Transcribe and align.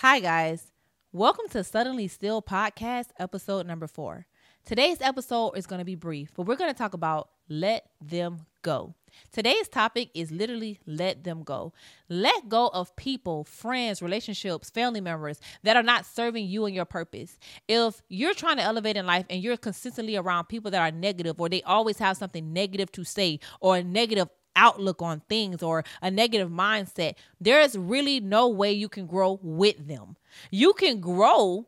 Hi, 0.00 0.20
guys. 0.20 0.72
Welcome 1.10 1.48
to 1.52 1.64
Suddenly 1.64 2.08
Still 2.08 2.42
Podcast, 2.42 3.06
episode 3.18 3.66
number 3.66 3.86
four. 3.86 4.26
Today's 4.66 5.00
episode 5.00 5.52
is 5.52 5.66
going 5.66 5.78
to 5.78 5.86
be 5.86 5.94
brief, 5.94 6.34
but 6.34 6.42
we're 6.42 6.56
going 6.56 6.70
to 6.70 6.76
talk 6.76 6.92
about 6.92 7.30
let 7.48 7.86
them 7.98 8.40
go. 8.60 8.94
Today's 9.32 9.68
topic 9.68 10.10
is 10.12 10.30
literally 10.30 10.80
let 10.84 11.24
them 11.24 11.42
go. 11.42 11.72
Let 12.10 12.50
go 12.50 12.68
of 12.74 12.94
people, 12.96 13.44
friends, 13.44 14.02
relationships, 14.02 14.68
family 14.68 15.00
members 15.00 15.40
that 15.62 15.78
are 15.78 15.82
not 15.82 16.04
serving 16.04 16.46
you 16.46 16.66
and 16.66 16.74
your 16.74 16.84
purpose. 16.84 17.38
If 17.66 18.02
you're 18.10 18.34
trying 18.34 18.58
to 18.58 18.64
elevate 18.64 18.98
in 18.98 19.06
life 19.06 19.24
and 19.30 19.42
you're 19.42 19.56
consistently 19.56 20.16
around 20.16 20.48
people 20.48 20.70
that 20.72 20.82
are 20.82 20.94
negative 20.94 21.40
or 21.40 21.48
they 21.48 21.62
always 21.62 21.96
have 22.00 22.18
something 22.18 22.52
negative 22.52 22.92
to 22.92 23.04
say 23.04 23.40
or 23.60 23.82
negative 23.82 24.28
outlook 24.56 25.02
on 25.02 25.20
things 25.28 25.62
or 25.62 25.84
a 26.02 26.10
negative 26.10 26.50
mindset, 26.50 27.14
there 27.40 27.60
is 27.60 27.76
really 27.76 28.20
no 28.20 28.48
way 28.48 28.72
you 28.72 28.88
can 28.88 29.06
grow 29.06 29.38
with 29.42 29.86
them. 29.86 30.16
You 30.50 30.72
can 30.72 31.00
grow 31.00 31.66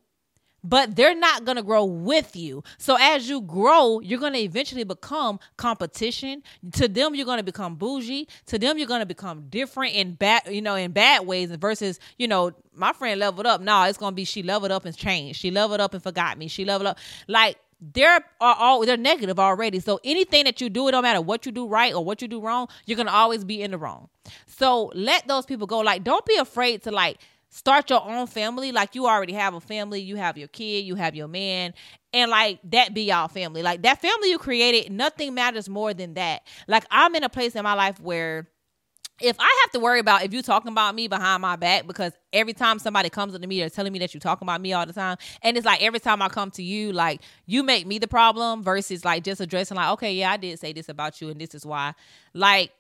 but 0.65 0.97
they're 0.97 1.17
not 1.17 1.45
going 1.45 1.57
to 1.57 1.63
grow 1.63 1.85
with 1.85 2.35
you. 2.35 2.63
So 2.79 2.97
as 3.01 3.29
you 3.29 3.41
grow, 3.41 4.01
you're 4.01 4.19
going 4.19 4.33
to 4.33 4.41
eventually 4.41 4.85
become 4.85 5.39
competition. 5.57 6.43
To 6.73 6.89
them, 6.89 7.15
you're 7.15 7.27
going 7.27 7.39
to 7.39 7.45
become 7.45 7.77
bougie. 7.77 8.29
To 8.47 8.59
them, 8.59 8.79
you're 8.79 8.89
going 8.89 9.01
to 9.01 9.07
become 9.07 9.47
different 9.49 9.95
in 9.95 10.15
bad, 10.15 10.43
you 10.51 10.61
know, 10.61 10.75
in 10.75 10.93
bad 10.93 11.27
ways 11.27 11.51
versus, 11.53 12.01
you 12.19 12.29
know, 12.29 12.53
my 12.75 12.93
friend 12.93 13.21
leveled 13.21 13.47
up. 13.47 13.61
No, 13.61 13.85
it's 13.85 13.99
going 13.99 14.13
to 14.13 14.17
be 14.17 14.25
she 14.25 14.43
leveled 14.43 14.73
up 14.73 14.85
and 14.85 14.97
changed. 14.97 15.41
She 15.41 15.51
leveled 15.51 15.81
up 15.81 15.95
and 15.95 16.03
forgot 16.03 16.37
me. 16.39 16.49
She 16.49 16.65
leveled 16.65 16.89
up. 16.89 16.99
Like 17.29 17.57
they're 17.81 18.25
are 18.41 18.57
all 18.59 18.85
they're 18.85 18.97
negative 18.97 19.39
already. 19.39 19.81
So 19.81 20.01
anything 20.05 20.45
that 20.45 20.61
you 20.61 20.69
do, 20.69 20.89
it 20.89 20.93
don't 20.93 21.03
matter 21.03 21.21
what 21.21 21.47
you 21.47 21.53
do 21.53 21.67
right 21.67 21.95
or 21.95 22.05
what 22.05 22.21
you 22.23 22.29
do 22.29 22.41
wrong, 22.41 22.69
you're 22.87 22.97
gonna 22.97 23.11
always 23.11 23.45
be 23.45 23.63
in 23.63 23.71
the 23.71 23.79
wrong. 23.79 24.09
So 24.47 24.91
let 24.95 25.27
those 25.29 25.47
people 25.47 25.67
go. 25.67 25.81
Like, 25.81 26.05
don't 26.05 26.25
be 26.27 26.37
afraid 26.37 26.83
to 26.85 26.91
like 26.91 27.19
start 27.51 27.91
your 27.91 28.05
own 28.05 28.27
family. 28.27 28.73
Like 28.73 28.95
you 28.95 29.07
already 29.07 29.33
have 29.35 29.55
a 29.55 29.61
family, 29.61 30.01
you 30.01 30.17
have 30.17 30.37
your 30.37 30.49
kid, 30.49 30.85
you 30.85 30.97
have 30.97 31.15
your 31.15 31.29
man, 31.29 31.75
and 32.13 32.31
like 32.31 32.61
that 32.65 32.95
be 32.95 33.03
y'all 33.03 33.29
family. 33.29 33.63
Like 33.63 33.83
that 33.83 34.01
family 34.01 34.31
you 34.31 34.39
created, 34.39 34.93
nothing 34.93 35.35
matters 35.35 35.69
more 35.69 35.95
than 35.95 36.15
that. 36.15 36.43
Like 36.67 36.85
I'm 36.91 37.15
in 37.15 37.25
a 37.25 37.29
place 37.29 37.55
in 37.55 37.63
my 37.63 37.75
life 37.75 38.01
where 38.01 38.49
if 39.21 39.37
I 39.39 39.59
have 39.63 39.73
to 39.73 39.81
worry 39.81 40.01
about 40.01 40.23
if 40.25 40.33
you 40.33 40.43
talking 40.43 40.71
about 40.71 40.95
me 40.95 41.09
behind 41.09 41.43
my 41.43 41.57
back, 41.57 41.87
because 41.87 42.13
every 42.33 42.53
time 42.53 42.79
somebody 42.79 43.11
comes 43.11 43.39
to 43.39 43.47
me, 43.47 43.61
they're 43.61 43.71
telling 43.71 43.93
me 43.93 43.99
that 44.01 44.15
you 44.15 44.21
talking 44.21 44.47
about 44.47 44.61
me 44.61 44.73
all 44.73 44.87
the 44.87 44.93
time, 44.93 45.17
and 45.43 45.57
it's 45.57 45.67
like 45.67 45.83
every 45.83 46.01
time 46.01 46.23
I 46.23 46.29
come 46.29 46.51
to 46.53 46.63
you, 46.63 46.93
like 46.93 47.21
you 47.47 47.63
make 47.63 47.87
me 47.87 47.99
the 47.99 48.09
problem 48.09 48.63
versus 48.63 49.05
like 49.05 49.25
just 49.25 49.41
addressing 49.41 49.77
like, 49.77 49.91
okay, 49.93 50.15
yeah, 50.15 50.33
I 50.33 50.37
did 50.37 50.59
say 50.59 50.73
this 50.73 50.89
about 50.89 51.21
you, 51.21 51.31
and 51.31 51.41
this 51.41 51.55
is 51.55 51.67
why. 51.67 51.95
Like 52.35 52.73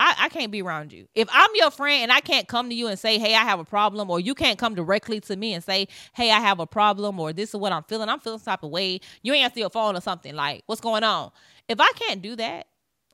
I, 0.00 0.14
I 0.18 0.28
can't 0.28 0.52
be 0.52 0.62
around 0.62 0.92
you. 0.92 1.08
If 1.14 1.28
I'm 1.32 1.50
your 1.54 1.72
friend 1.72 2.04
and 2.04 2.12
I 2.12 2.20
can't 2.20 2.46
come 2.46 2.68
to 2.68 2.74
you 2.74 2.86
and 2.86 2.98
say, 2.98 3.18
hey, 3.18 3.34
I 3.34 3.42
have 3.42 3.58
a 3.58 3.64
problem, 3.64 4.10
or 4.10 4.20
you 4.20 4.34
can't 4.34 4.58
come 4.58 4.74
directly 4.74 5.20
to 5.22 5.36
me 5.36 5.54
and 5.54 5.64
say, 5.64 5.88
hey, 6.14 6.30
I 6.30 6.40
have 6.40 6.60
a 6.60 6.66
problem, 6.66 7.18
or 7.18 7.32
this 7.32 7.50
is 7.50 7.56
what 7.56 7.72
I'm 7.72 7.82
feeling, 7.84 8.08
I'm 8.08 8.20
feeling 8.20 8.38
some 8.38 8.52
type 8.52 8.62
of 8.62 8.70
way, 8.70 9.00
you 9.22 9.34
answer 9.34 9.58
your 9.60 9.70
phone 9.70 9.96
or 9.96 10.00
something, 10.00 10.34
like, 10.34 10.62
what's 10.66 10.80
going 10.80 11.04
on? 11.04 11.32
If 11.68 11.80
I 11.80 11.90
can't 11.96 12.22
do 12.22 12.36
that, 12.36 12.66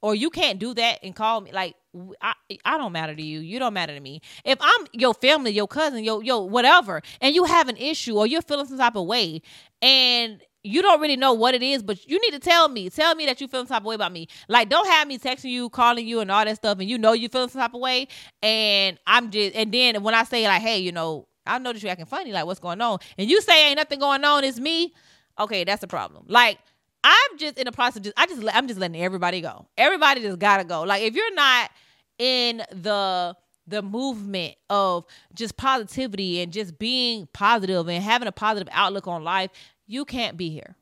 or 0.02 0.14
you 0.14 0.28
can't 0.28 0.58
do 0.58 0.74
that 0.74 0.98
and 1.02 1.16
call 1.16 1.40
me, 1.40 1.52
like, 1.52 1.74
I, 2.20 2.34
I 2.64 2.78
don't 2.78 2.92
matter 2.92 3.14
to 3.14 3.22
you. 3.22 3.40
You 3.40 3.58
don't 3.58 3.74
matter 3.74 3.94
to 3.94 4.00
me. 4.00 4.20
If 4.44 4.58
I'm 4.60 4.86
your 4.92 5.14
family, 5.14 5.52
your 5.52 5.68
cousin, 5.68 6.04
your 6.04 6.22
your 6.22 6.48
whatever, 6.48 7.02
and 7.20 7.34
you 7.34 7.44
have 7.44 7.68
an 7.68 7.76
issue 7.76 8.16
or 8.16 8.26
you're 8.26 8.42
feeling 8.42 8.66
some 8.66 8.78
type 8.78 8.96
of 8.96 9.06
way, 9.06 9.42
and 9.82 10.40
you 10.64 10.80
don't 10.80 11.00
really 11.00 11.16
know 11.16 11.34
what 11.34 11.54
it 11.54 11.62
is, 11.62 11.82
but 11.82 12.06
you 12.08 12.18
need 12.20 12.32
to 12.32 12.38
tell 12.38 12.68
me. 12.68 12.88
Tell 12.88 13.14
me 13.14 13.26
that 13.26 13.40
you 13.40 13.46
feel 13.46 13.60
some 13.60 13.66
type 13.66 13.82
of 13.82 13.86
way 13.86 13.94
about 13.94 14.12
me. 14.12 14.28
Like, 14.48 14.70
don't 14.70 14.86
have 14.88 15.06
me 15.06 15.18
texting 15.18 15.50
you, 15.50 15.68
calling 15.68 16.06
you, 16.06 16.20
and 16.20 16.30
all 16.30 16.44
that 16.44 16.56
stuff, 16.56 16.78
and 16.78 16.88
you 16.88 16.96
know 16.96 17.12
you 17.12 17.28
feel 17.28 17.48
some 17.48 17.60
type 17.60 17.74
of 17.74 17.80
way. 17.80 18.08
And 18.42 18.98
I'm 19.06 19.30
just, 19.30 19.54
and 19.54 19.72
then 19.72 20.02
when 20.02 20.14
I 20.14 20.24
say 20.24 20.48
like, 20.48 20.62
hey, 20.62 20.78
you 20.78 20.90
know, 20.90 21.28
I 21.46 21.58
notice 21.58 21.82
you 21.82 21.90
acting 21.90 22.06
funny. 22.06 22.32
Like, 22.32 22.46
what's 22.46 22.60
going 22.60 22.80
on? 22.80 22.98
And 23.18 23.28
you 23.28 23.42
say 23.42 23.68
ain't 23.68 23.76
nothing 23.76 24.00
going 24.00 24.24
on. 24.24 24.42
It's 24.42 24.58
me. 24.58 24.94
Okay, 25.38 25.64
that's 25.64 25.82
a 25.82 25.86
problem. 25.86 26.24
Like, 26.28 26.58
I'm 27.04 27.38
just 27.38 27.58
in 27.58 27.66
the 27.66 27.72
process. 27.72 28.02
Just, 28.02 28.14
I 28.18 28.26
just, 28.26 28.42
I'm 28.52 28.66
just 28.66 28.80
letting 28.80 29.00
everybody 29.00 29.40
go. 29.40 29.68
Everybody 29.76 30.22
just 30.22 30.38
gotta 30.38 30.64
go. 30.64 30.82
Like, 30.82 31.02
if 31.02 31.14
you're 31.14 31.34
not 31.34 31.70
in 32.18 32.58
the 32.72 33.36
the 33.66 33.82
movement 33.82 34.54
of 34.68 35.04
just 35.34 35.56
positivity 35.56 36.40
and 36.40 36.52
just 36.52 36.78
being 36.78 37.28
positive 37.32 37.88
and 37.88 38.02
having 38.02 38.28
a 38.28 38.32
positive 38.32 38.68
outlook 38.72 39.06
on 39.06 39.24
life, 39.24 39.50
you 39.86 40.04
can't 40.04 40.36
be 40.36 40.50
here. 40.50 40.76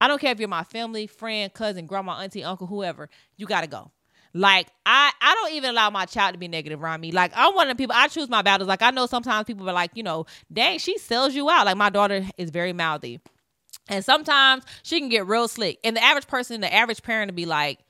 I 0.00 0.06
don't 0.06 0.20
care 0.20 0.30
if 0.32 0.38
you're 0.38 0.48
my 0.48 0.62
family, 0.62 1.06
friend, 1.06 1.52
cousin, 1.52 1.86
grandma, 1.86 2.12
auntie, 2.20 2.44
uncle, 2.44 2.68
whoever. 2.68 3.08
You 3.36 3.46
got 3.46 3.62
to 3.62 3.66
go. 3.66 3.90
Like 4.34 4.68
I, 4.86 5.10
I 5.20 5.34
don't 5.34 5.52
even 5.54 5.70
allow 5.70 5.90
my 5.90 6.04
child 6.04 6.34
to 6.34 6.38
be 6.38 6.48
negative 6.48 6.82
around 6.82 7.00
me. 7.00 7.12
Like 7.12 7.32
I'm 7.34 7.54
one 7.54 7.68
of 7.68 7.76
the 7.76 7.82
people. 7.82 7.96
I 7.96 8.08
choose 8.08 8.28
my 8.28 8.42
battles. 8.42 8.68
Like 8.68 8.82
I 8.82 8.90
know 8.90 9.06
sometimes 9.06 9.44
people 9.46 9.68
are 9.68 9.72
like, 9.72 9.90
you 9.94 10.02
know, 10.02 10.26
dang, 10.52 10.78
she 10.78 10.98
sells 10.98 11.34
you 11.34 11.48
out. 11.50 11.66
Like 11.66 11.76
my 11.76 11.90
daughter 11.90 12.24
is 12.36 12.50
very 12.50 12.72
mouthy, 12.72 13.20
and 13.88 14.04
sometimes 14.04 14.64
she 14.82 15.00
can 15.00 15.08
get 15.08 15.26
real 15.26 15.48
slick. 15.48 15.78
And 15.84 15.96
the 15.96 16.02
average 16.02 16.26
person, 16.26 16.60
the 16.60 16.72
average 16.72 17.02
parent, 17.02 17.28
to 17.28 17.32
be 17.32 17.46
like, 17.46 17.80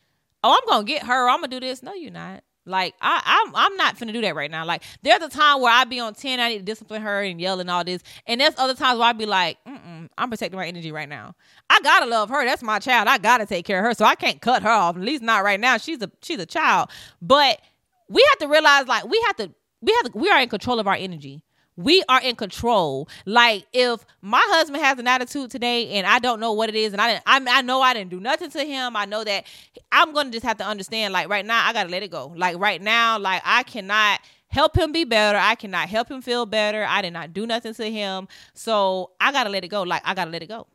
oh, 0.45 0.53
I'm 0.53 0.69
gonna 0.69 0.85
get 0.85 1.05
her. 1.05 1.29
I'm 1.29 1.41
gonna 1.41 1.49
do 1.49 1.61
this. 1.61 1.83
No, 1.83 1.95
you're 1.95 2.11
not. 2.11 2.45
Like 2.65 2.95
I, 3.01 3.23
I'm, 3.25 3.57
I'm 3.57 3.77
not 3.77 3.97
finna 3.97 4.13
do 4.13 4.21
that 4.21 4.35
right 4.35 4.51
now. 4.51 4.67
Like 4.67 4.83
there's 5.03 5.23
a 5.23 5.31
time 5.31 5.63
where 5.63 5.73
I'd 5.73 5.89
be 5.89 6.01
on 6.01 6.13
ten, 6.13 6.39
I 6.39 6.51
need 6.51 6.59
to 6.59 6.65
discipline 6.65 7.01
her 7.01 7.23
and 7.23 7.41
yell 7.41 7.61
and 7.61 7.71
all 7.71 7.83
this, 7.83 8.03
and 8.27 8.41
there's 8.41 8.53
other 8.59 8.75
times 8.75 8.99
where 8.99 9.09
I'd 9.09 9.17
be 9.17 9.25
like, 9.25 9.57
Mm-mm, 9.67 10.11
I'm 10.19 10.29
protecting 10.29 10.59
my 10.59 10.67
energy 10.67 10.93
right 10.93 11.09
now. 11.09 11.35
I 11.71 11.81
gotta 11.83 12.05
love 12.05 12.29
her. 12.29 12.45
That's 12.45 12.63
my 12.63 12.79
child. 12.79 13.09
I 13.09 13.17
gotta 13.17 13.47
take 13.47 13.65
care 13.65 13.79
of 13.79 13.87
her, 13.87 13.95
so 13.95 14.05
I 14.05 14.15
can't 14.15 14.43
cut 14.43 14.63
her 14.63 14.71
off. 14.71 14.97
At 14.97 15.03
least 15.03 15.23
not 15.23 15.45
right 15.45 15.59
now. 15.59 15.79
She's 15.79 16.03
a, 16.03 16.11
she's 16.21 16.41
a 16.41 16.47
child. 16.47 16.91
But 17.23 17.59
we 18.11 18.23
have 18.33 18.39
to 18.41 18.49
realize, 18.49 18.87
like, 18.87 19.05
we 19.09 19.19
have 19.27 19.37
to, 19.37 19.51
we 19.81 19.93
have 20.03 20.13
to, 20.13 20.19
we 20.19 20.29
are 20.29 20.41
in 20.43 20.51
control 20.51 20.79
of 20.79 20.87
our 20.87 20.95
energy 20.95 21.43
we 21.79 22.03
are 22.09 22.21
in 22.21 22.35
control. 22.35 23.09
Like 23.25 23.65
if 23.73 24.05
my 24.21 24.43
husband 24.49 24.83
has 24.83 24.99
an 24.99 25.07
attitude 25.07 25.51
today 25.51 25.91
and 25.91 26.07
I 26.07 26.19
don't 26.19 26.41
know 26.41 26.53
what 26.53 26.69
it 26.69 26.75
is, 26.75 26.93
and 26.93 27.01
I 27.01 27.13
didn't, 27.13 27.23
I, 27.25 27.59
I 27.59 27.63
know 27.63 27.81
I 27.81 27.95
didn't 27.95 28.11
do 28.11 28.21
nothing 28.21 28.51
to 28.51 28.65
him. 28.65 28.97
I 28.97 29.05
know 29.05 29.25
that 29.25 29.45
I'm 29.93 30.13
gonna 30.13 30.31
just 30.31 30.45
have 30.45 30.59
to 30.59 30.67
understand. 30.67 31.13
Like 31.13 31.29
right 31.29 31.47
now, 31.47 31.67
I 31.67 31.73
gotta 31.73 31.89
let 31.89 32.03
it 32.03 32.11
go. 32.11 32.35
Like 32.37 32.59
right 32.59 32.83
now, 32.83 33.19
like 33.19 33.41
I 33.45 33.63
cannot 33.63 34.21
help 34.49 34.77
him 34.77 34.91
be 34.93 35.05
better. 35.05 35.39
I 35.39 35.55
cannot 35.55 35.89
help 35.89 36.11
him 36.11 36.21
feel 36.21 36.47
better. 36.47 36.85
I 36.85 37.01
did 37.01 37.13
not 37.13 37.33
do 37.33 37.47
nothing 37.47 37.73
to 37.75 37.91
him, 37.91 38.27
so 38.55 39.13
I 39.21 39.31
gotta 39.31 39.49
let 39.49 39.65
it 39.65 39.69
go. 39.69 39.83
Like 39.83 40.03
I 40.05 40.15
gotta 40.15 40.31
let 40.31 40.43
it 40.43 40.49
go. 40.49 40.67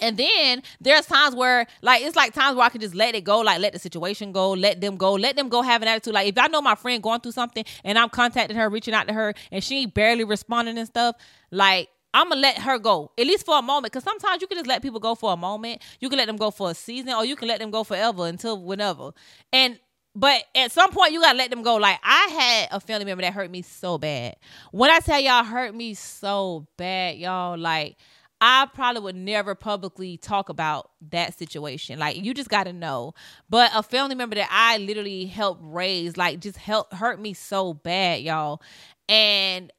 And 0.00 0.16
then 0.16 0.62
there's 0.80 1.06
times 1.06 1.34
where, 1.34 1.66
like, 1.82 2.02
it's 2.02 2.14
like 2.16 2.32
times 2.32 2.56
where 2.56 2.64
I 2.64 2.68
can 2.68 2.80
just 2.80 2.94
let 2.94 3.14
it 3.14 3.24
go, 3.24 3.40
like, 3.40 3.60
let 3.60 3.72
the 3.72 3.78
situation 3.78 4.32
go, 4.32 4.52
let 4.52 4.80
them 4.80 4.96
go, 4.96 5.14
let 5.14 5.36
them 5.36 5.48
go 5.48 5.62
have 5.62 5.82
an 5.82 5.88
attitude. 5.88 6.14
Like, 6.14 6.28
if 6.28 6.38
I 6.38 6.46
know 6.46 6.62
my 6.62 6.74
friend 6.74 7.02
going 7.02 7.20
through 7.20 7.32
something 7.32 7.64
and 7.84 7.98
I'm 7.98 8.08
contacting 8.08 8.56
her, 8.56 8.68
reaching 8.68 8.94
out 8.94 9.08
to 9.08 9.14
her, 9.14 9.34
and 9.50 9.62
she 9.62 9.86
barely 9.86 10.24
responding 10.24 10.78
and 10.78 10.86
stuff, 10.86 11.16
like, 11.50 11.88
I'm 12.14 12.30
gonna 12.30 12.40
let 12.40 12.58
her 12.58 12.78
go 12.78 13.12
at 13.18 13.26
least 13.26 13.44
for 13.44 13.58
a 13.58 13.62
moment 13.62 13.92
because 13.92 14.02
sometimes 14.02 14.40
you 14.40 14.48
can 14.48 14.56
just 14.56 14.66
let 14.66 14.82
people 14.82 14.98
go 14.98 15.14
for 15.14 15.32
a 15.32 15.36
moment. 15.36 15.82
You 16.00 16.08
can 16.08 16.18
let 16.18 16.26
them 16.26 16.36
go 16.36 16.50
for 16.50 16.70
a 16.70 16.74
season, 16.74 17.12
or 17.12 17.24
you 17.24 17.36
can 17.36 17.48
let 17.48 17.60
them 17.60 17.70
go 17.70 17.84
forever 17.84 18.26
until 18.26 18.60
whenever. 18.60 19.10
And 19.52 19.78
but 20.14 20.42
at 20.54 20.72
some 20.72 20.90
point 20.90 21.12
you 21.12 21.20
gotta 21.20 21.36
let 21.36 21.50
them 21.50 21.62
go. 21.62 21.76
Like 21.76 21.98
I 22.02 22.28
had 22.28 22.76
a 22.76 22.80
family 22.80 23.04
member 23.04 23.22
that 23.22 23.34
hurt 23.34 23.50
me 23.50 23.62
so 23.62 23.98
bad. 23.98 24.36
When 24.72 24.90
I 24.90 25.00
tell 25.00 25.20
y'all 25.20 25.44
hurt 25.44 25.74
me 25.74 25.94
so 25.94 26.66
bad, 26.76 27.18
y'all 27.18 27.58
like 27.58 27.96
I 28.40 28.68
probably 28.72 29.02
would 29.02 29.16
never 29.16 29.54
publicly 29.54 30.16
talk 30.16 30.48
about 30.48 30.90
that 31.10 31.36
situation. 31.36 31.98
Like 31.98 32.16
you 32.16 32.34
just 32.34 32.48
got 32.48 32.64
to 32.64 32.72
know. 32.72 33.14
But 33.50 33.72
a 33.74 33.82
family 33.82 34.14
member 34.14 34.36
that 34.36 34.48
I 34.50 34.78
literally 34.78 35.26
helped 35.26 35.60
raise, 35.64 36.16
like 36.16 36.40
just 36.40 36.56
help 36.56 36.92
hurt 36.92 37.20
me 37.20 37.34
so 37.34 37.74
bad, 37.74 38.22
y'all. 38.22 38.62
And 39.08 39.72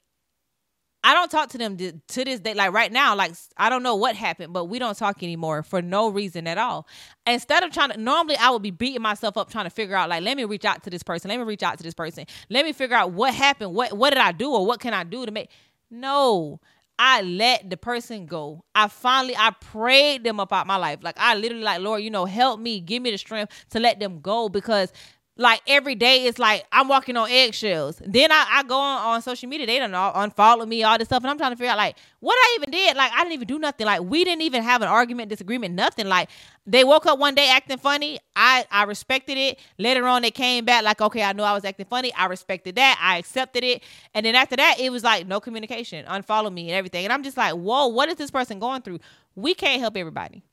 I 1.01 1.13
don't 1.13 1.31
talk 1.31 1.49
to 1.51 1.57
them 1.57 1.77
to, 1.77 1.93
this 2.25 2.41
day. 2.41 2.53
Like 2.53 2.73
right 2.73 2.91
now, 2.91 3.15
like 3.15 3.33
I 3.55 3.69
don't 3.69 3.83
know 3.83 3.95
what 3.95 4.15
happened, 4.15 4.51
but 4.51 4.65
we 4.65 4.79
don't 4.79 4.97
talk 4.97 5.23
anymore 5.23 5.63
for 5.63 5.81
no 5.81 6.09
reason 6.09 6.45
at 6.45 6.57
all. 6.57 6.85
Instead 7.25 7.63
of 7.63 7.71
trying 7.71 7.91
to, 7.91 7.97
normally 7.97 8.35
I 8.35 8.49
would 8.49 8.61
be 8.61 8.71
beating 8.71 9.01
myself 9.01 9.37
up 9.37 9.49
trying 9.49 9.65
to 9.65 9.69
figure 9.69 9.95
out, 9.95 10.09
like, 10.09 10.23
let 10.23 10.35
me 10.35 10.43
reach 10.43 10.65
out 10.65 10.83
to 10.83 10.89
this 10.89 11.03
person. 11.03 11.29
Let 11.29 11.37
me 11.37 11.45
reach 11.45 11.63
out 11.63 11.77
to 11.77 11.83
this 11.83 11.93
person. 11.93 12.25
Let 12.49 12.65
me 12.65 12.73
figure 12.73 12.97
out 12.97 13.13
what 13.13 13.33
happened. 13.33 13.73
What 13.73 13.93
what 13.93 14.09
did 14.09 14.19
I 14.19 14.33
do 14.33 14.51
or 14.51 14.65
what 14.65 14.81
can 14.81 14.93
I 14.93 15.05
do 15.05 15.25
to 15.25 15.31
make? 15.31 15.49
No, 15.89 16.59
I 17.01 17.21
let 17.21 17.69
the 17.69 17.77
person 17.77 18.25
go. 18.25 18.65
I 18.75 18.89
finally 18.89 19.35
I 19.37 19.51
prayed 19.51 20.25
them 20.25 20.39
about 20.39 20.67
my 20.67 20.75
life. 20.75 20.99
Like 21.01 21.15
I 21.17 21.33
literally 21.35 21.63
like, 21.63 21.79
Lord, 21.79 22.03
you 22.03 22.09
know, 22.09 22.25
help 22.25 22.59
me, 22.59 22.81
give 22.81 23.01
me 23.01 23.11
the 23.11 23.17
strength 23.17 23.53
to 23.69 23.79
let 23.79 24.01
them 24.01 24.19
go 24.19 24.49
because 24.49 24.91
like 25.39 25.61
every 25.67 25.95
day 25.95 26.25
it's 26.25 26.37
like 26.37 26.65
I'm 26.69 26.89
walking 26.89 27.15
on 27.15 27.29
eggshells. 27.29 28.01
Then 28.05 28.29
I, 28.29 28.45
I 28.55 28.63
go 28.63 28.77
on, 28.77 29.01
on 29.05 29.21
social 29.21 29.47
media, 29.47 29.65
they 29.65 29.79
don't 29.79 29.93
unfollow 29.93 30.67
me, 30.67 30.83
all 30.83 30.97
this 30.97 31.07
stuff, 31.07 31.23
and 31.23 31.31
I'm 31.31 31.37
trying 31.37 31.51
to 31.51 31.55
figure 31.55 31.71
out 31.71 31.77
like 31.77 31.95
what 32.19 32.35
I 32.35 32.57
even 32.57 32.69
did. 32.69 32.97
Like 32.97 33.13
I 33.13 33.19
didn't 33.19 33.33
even 33.33 33.47
do 33.47 33.57
nothing. 33.57 33.85
Like 33.85 34.01
we 34.01 34.25
didn't 34.25 34.41
even 34.41 34.63
have 34.63 34.81
an 34.81 34.89
argument, 34.89 35.29
disagreement, 35.29 35.73
nothing. 35.75 36.07
Like 36.07 36.29
they 36.67 36.83
woke 36.83 37.05
up 37.05 37.17
one 37.19 37.35
day 37.35 37.49
acting 37.49 37.77
funny. 37.77 38.19
I 38.35 38.65
I 38.69 38.83
respected 38.83 39.37
it. 39.37 39.59
Later 39.77 40.05
on, 40.07 40.23
they 40.23 40.31
came 40.31 40.65
back 40.65 40.83
like, 40.83 40.99
okay, 40.99 41.23
I 41.23 41.31
know 41.31 41.45
I 41.45 41.53
was 41.53 41.63
acting 41.63 41.85
funny. 41.85 42.13
I 42.13 42.25
respected 42.25 42.75
that. 42.75 42.99
I 43.01 43.17
accepted 43.17 43.63
it. 43.63 43.81
And 44.13 44.25
then 44.25 44.35
after 44.35 44.57
that, 44.57 44.75
it 44.77 44.91
was 44.91 45.05
like 45.05 45.25
no 45.25 45.39
communication, 45.39 46.05
unfollow 46.05 46.51
me 46.51 46.63
and 46.63 46.77
everything. 46.77 47.05
And 47.05 47.13
I'm 47.13 47.23
just 47.23 47.37
like, 47.37 47.53
whoa, 47.53 47.87
what 47.87 48.09
is 48.09 48.15
this 48.15 48.29
person 48.29 48.59
going 48.59 48.81
through? 48.81 48.99
We 49.35 49.53
can't 49.53 49.79
help 49.79 49.95
everybody 49.95 50.43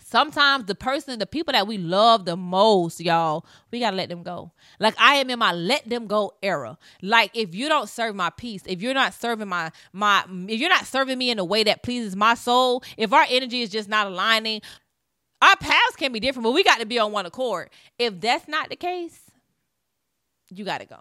sometimes 0.00 0.66
the 0.66 0.74
person, 0.74 1.18
the 1.18 1.26
people 1.26 1.52
that 1.52 1.66
we 1.66 1.78
love 1.78 2.24
the 2.24 2.36
most, 2.36 3.00
y'all, 3.00 3.44
we 3.70 3.80
gotta 3.80 3.96
let 3.96 4.08
them 4.08 4.22
go. 4.22 4.52
Like 4.78 4.94
I 4.98 5.16
am 5.16 5.30
in 5.30 5.38
my 5.38 5.52
let 5.52 5.88
them 5.88 6.06
go 6.06 6.34
era. 6.42 6.78
Like 7.02 7.30
if 7.34 7.54
you 7.54 7.68
don't 7.68 7.88
serve 7.88 8.14
my 8.14 8.30
peace, 8.30 8.62
if 8.66 8.82
you're 8.82 8.94
not 8.94 9.14
serving 9.14 9.48
my 9.48 9.70
my 9.92 10.24
if 10.48 10.60
you're 10.60 10.70
not 10.70 10.86
serving 10.86 11.18
me 11.18 11.30
in 11.30 11.38
a 11.38 11.44
way 11.44 11.64
that 11.64 11.82
pleases 11.82 12.14
my 12.14 12.34
soul, 12.34 12.82
if 12.96 13.12
our 13.12 13.26
energy 13.28 13.62
is 13.62 13.70
just 13.70 13.88
not 13.88 14.06
aligning, 14.06 14.60
our 15.42 15.56
paths 15.56 15.96
can 15.96 16.12
be 16.12 16.20
different, 16.20 16.44
but 16.44 16.52
we 16.52 16.64
got 16.64 16.80
to 16.80 16.86
be 16.86 16.98
on 16.98 17.12
one 17.12 17.26
accord. 17.26 17.70
If 17.98 18.20
that's 18.20 18.48
not 18.48 18.68
the 18.68 18.76
case, 18.76 19.20
you 20.50 20.64
gotta 20.64 20.86
go. 20.86 20.98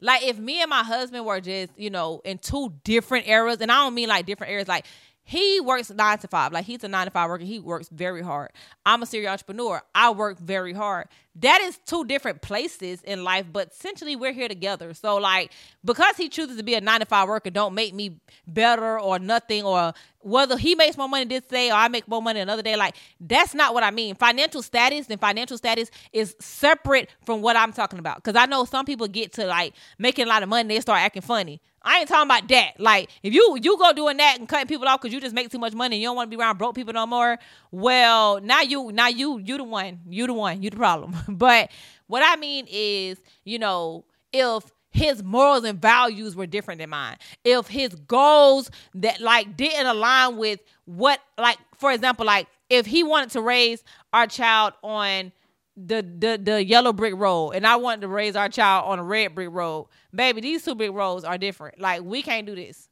Like 0.00 0.24
if 0.24 0.38
me 0.38 0.60
and 0.60 0.68
my 0.68 0.82
husband 0.82 1.24
were 1.24 1.40
just, 1.40 1.70
you 1.76 1.90
know, 1.90 2.20
in 2.24 2.38
two 2.38 2.74
different 2.84 3.28
eras, 3.28 3.60
and 3.60 3.70
I 3.70 3.76
don't 3.76 3.94
mean 3.94 4.08
like 4.08 4.26
different 4.26 4.52
eras, 4.52 4.68
like 4.68 4.86
he 5.24 5.60
works 5.60 5.90
nine 5.90 6.18
to 6.18 6.28
five. 6.28 6.52
Like 6.52 6.66
he's 6.66 6.84
a 6.84 6.88
nine 6.88 7.06
to 7.06 7.10
five 7.10 7.28
worker. 7.28 7.44
He 7.44 7.58
works 7.58 7.88
very 7.88 8.22
hard. 8.22 8.50
I'm 8.84 9.02
a 9.02 9.06
serial 9.06 9.32
entrepreneur. 9.32 9.82
I 9.94 10.10
work 10.10 10.38
very 10.38 10.74
hard. 10.74 11.08
That 11.36 11.60
is 11.62 11.78
two 11.84 12.04
different 12.04 12.42
places 12.42 13.02
in 13.02 13.24
life, 13.24 13.46
but 13.52 13.72
essentially 13.72 14.14
we're 14.14 14.32
here 14.32 14.48
together. 14.48 14.94
So 14.94 15.16
like 15.16 15.50
because 15.84 16.16
he 16.16 16.28
chooses 16.28 16.56
to 16.58 16.62
be 16.62 16.74
a 16.74 16.80
nine 16.80 17.00
to 17.00 17.06
five 17.06 17.28
worker, 17.28 17.50
don't 17.50 17.74
make 17.74 17.92
me 17.92 18.20
better 18.46 19.00
or 19.00 19.18
nothing 19.18 19.64
or 19.64 19.92
whether 20.20 20.56
he 20.56 20.74
makes 20.74 20.96
more 20.96 21.08
money 21.08 21.24
this 21.24 21.42
day 21.42 21.70
or 21.70 21.74
I 21.74 21.88
make 21.88 22.06
more 22.08 22.22
money 22.22 22.40
another 22.40 22.62
day. 22.62 22.76
Like 22.76 22.96
that's 23.20 23.54
not 23.54 23.74
what 23.74 23.82
I 23.82 23.90
mean. 23.90 24.14
Financial 24.14 24.62
status 24.62 25.08
and 25.10 25.20
financial 25.20 25.58
status 25.58 25.90
is 26.12 26.36
separate 26.40 27.10
from 27.24 27.42
what 27.42 27.56
I'm 27.56 27.72
talking 27.72 27.98
about. 27.98 28.22
Cause 28.22 28.36
I 28.36 28.46
know 28.46 28.64
some 28.64 28.86
people 28.86 29.08
get 29.08 29.32
to 29.34 29.46
like 29.46 29.74
making 29.98 30.26
a 30.26 30.28
lot 30.28 30.42
of 30.42 30.48
money, 30.48 30.74
they 30.74 30.80
start 30.80 31.00
acting 31.00 31.22
funny. 31.22 31.60
I 31.84 31.98
ain't 32.00 32.08
talking 32.08 32.26
about 32.26 32.48
that. 32.48 32.80
Like 32.80 33.10
if 33.22 33.34
you 33.34 33.58
you 33.60 33.76
go 33.76 33.92
doing 33.92 34.16
that 34.16 34.38
and 34.38 34.48
cutting 34.48 34.66
people 34.66 34.88
off 34.88 35.02
because 35.02 35.12
you 35.12 35.20
just 35.20 35.34
make 35.34 35.50
too 35.50 35.58
much 35.58 35.74
money 35.74 35.96
and 35.96 36.02
you 36.02 36.08
don't 36.08 36.16
want 36.16 36.30
to 36.30 36.36
be 36.36 36.40
around 36.40 36.56
broke 36.56 36.74
people 36.74 36.94
no 36.94 37.06
more. 37.06 37.38
Well, 37.70 38.40
now 38.40 38.62
you 38.62 38.90
now 38.92 39.08
you 39.08 39.38
you 39.38 39.58
the 39.58 39.64
one 39.64 40.00
you 40.08 40.26
the 40.26 40.32
one 40.32 40.62
you 40.62 40.70
the 40.70 40.76
problem. 40.76 41.14
but 41.28 41.70
what 42.06 42.22
I 42.24 42.38
mean 42.38 42.66
is, 42.70 43.18
you 43.44 43.58
know, 43.58 44.04
if 44.32 44.64
his 44.90 45.22
morals 45.22 45.64
and 45.64 45.80
values 45.80 46.36
were 46.36 46.46
different 46.46 46.78
than 46.78 46.90
mine, 46.90 47.16
if 47.44 47.66
his 47.66 47.94
goals 47.94 48.70
that 48.94 49.20
like 49.20 49.56
didn't 49.56 49.86
align 49.86 50.36
with 50.36 50.60
what 50.84 51.20
like 51.36 51.58
for 51.76 51.90
example 51.92 52.24
like 52.24 52.46
if 52.70 52.86
he 52.86 53.02
wanted 53.02 53.30
to 53.30 53.40
raise 53.40 53.82
our 54.12 54.26
child 54.26 54.74
on 54.82 55.32
the 55.76 56.02
the 56.18 56.40
the 56.40 56.64
yellow 56.64 56.92
brick 56.92 57.14
road 57.16 57.50
and 57.52 57.66
I 57.66 57.76
wanted 57.76 58.02
to 58.02 58.08
raise 58.08 58.36
our 58.36 58.48
child 58.48 58.86
on 58.86 58.98
a 58.98 59.02
red 59.02 59.34
brick 59.34 59.48
road, 59.50 59.88
baby, 60.14 60.40
these 60.40 60.64
two 60.64 60.74
brick 60.74 60.92
roads 60.92 61.24
are 61.24 61.38
different. 61.38 61.80
Like 61.80 62.02
we 62.02 62.22
can't 62.22 62.46
do 62.46 62.54
this. 62.54 62.88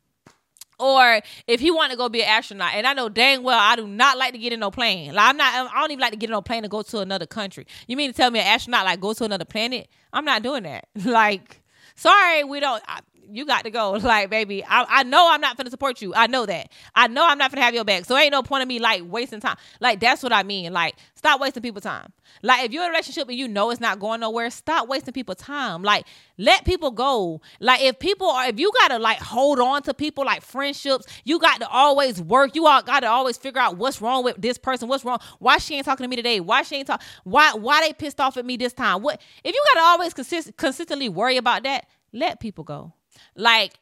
Or 0.79 1.21
if 1.47 1.61
he 1.61 1.71
wanted 1.71 1.93
to 1.93 1.97
go 1.97 2.09
be 2.09 2.23
an 2.23 2.29
astronaut, 2.29 2.75
and 2.75 2.87
I 2.87 2.93
know 2.93 3.09
dang 3.09 3.43
well 3.43 3.59
I 3.59 3.77
do 3.77 3.87
not 3.87 4.19
like 4.19 4.33
to 4.33 4.39
get 4.39 4.53
in 4.53 4.61
no 4.61 4.71
plane. 4.71 5.15
Like 5.15 5.29
I'm 5.29 5.37
not, 5.37 5.73
I 5.73 5.81
don't 5.81 5.91
even 5.91 6.01
like 6.01 6.13
to 6.13 6.17
get 6.17 6.29
in 6.29 6.33
no 6.33 6.43
plane 6.43 6.63
to 6.63 6.69
go 6.69 6.83
to 6.83 6.99
another 7.01 7.27
country. 7.27 7.67
You 7.87 7.97
mean 7.97 8.11
to 8.11 8.17
tell 8.17 8.31
me 8.31 8.41
an 8.41 8.47
astronaut 8.47 8.85
like 8.85 9.01
go 9.01 9.13
to 9.13 9.25
another 9.25 9.45
planet? 9.45 9.89
I'm 10.13 10.25
not 10.25 10.43
doing 10.43 10.65
that. 10.65 10.89
like, 11.05 11.63
sorry, 11.95 12.45
we 12.45 12.61
don't. 12.61 12.83
I, 12.87 13.01
you 13.33 13.47
got 13.47 13.65
to 13.65 13.71
go. 13.71 13.99
Like, 14.13 14.31
baby, 14.31 14.65
I, 14.65 14.85
I 14.89 15.03
know 15.05 15.29
I'm 15.31 15.41
not 15.41 15.57
gonna 15.57 15.71
support 15.71 16.03
you. 16.03 16.13
I 16.15 16.27
know 16.27 16.45
that. 16.45 16.71
I 16.95 17.07
know 17.07 17.27
I'm 17.27 17.39
not 17.39 17.51
gonna 17.51 17.63
have 17.63 17.73
your 17.73 17.85
back. 17.85 18.05
So 18.05 18.17
ain't 18.17 18.33
no 18.33 18.43
point 18.43 18.63
of 18.63 18.69
me 18.69 18.79
like 18.79 19.03
wasting 19.07 19.41
time. 19.41 19.57
Like, 19.81 20.01
that's 20.01 20.23
what 20.23 20.33
I 20.33 20.43
mean. 20.43 20.73
Like, 20.73 20.97
stop 21.15 21.41
wasting 21.41 21.63
people 21.63 21.81
time. 21.81 22.13
Like, 22.43 22.65
if 22.65 22.73
you're 22.73 22.83
in 22.83 22.89
a 22.89 22.91
relationship 22.91 23.29
and 23.29 23.39
you 23.39 23.49
know 23.49 23.71
it's 23.71 23.81
not 23.81 24.01
going 24.01 24.21
nowhere, 24.21 24.51
stop 24.51 24.89
wasting 24.89 25.15
people 25.15 25.35
time. 25.35 25.83
Like, 25.83 26.07
let 26.37 26.65
people 26.65 26.91
go. 26.91 27.41
Like, 27.61 27.81
if 27.81 27.99
people 27.99 28.29
are, 28.29 28.49
if 28.49 28.59
you 28.59 28.71
gotta 28.81 28.99
like 28.99 29.19
hold 29.19 29.61
on 29.61 29.83
to 29.83 29.95
people 29.95 30.25
like 30.25 30.43
friendships, 30.43 31.07
you 31.25 31.39
got 31.39 31.61
to 31.61 31.69
always 31.69 32.21
work. 32.21 32.55
You 32.55 32.67
all 32.67 32.83
got 32.83 33.01
to 33.01 33.07
always 33.07 33.39
figure 33.39 33.61
out 33.61 33.77
what's 33.77 34.03
wrong 34.03 34.25
with 34.25 34.41
this 34.41 34.59
person. 34.59 34.89
What's 34.89 35.05
wrong? 35.05 35.21
Why 35.39 35.59
she 35.59 35.77
ain't 35.77 35.85
talking 35.85 36.05
to 36.05 36.09
me 36.09 36.17
today? 36.17 36.41
Why 36.41 36.63
she 36.63 36.77
ain't 36.77 36.89
talk? 36.89 37.03
Why 37.25 37.55
why 37.55 37.81
they 37.87 37.93
pissed 37.93 38.21
off 38.21 38.37
at 38.37 38.45
me 38.45 38.57
this 38.57 38.73
time? 38.73 39.03
What 39.03 39.21
if 39.45 39.55
you 39.55 39.65
gotta 39.75 39.87
always 39.87 40.13
consist 40.13 40.57
consistently 40.57 41.09
worry 41.09 41.37
about 41.37 41.63
that? 41.63 41.87
Let 42.13 42.41
people 42.41 42.65
go. 42.65 42.93
Like 43.37 43.73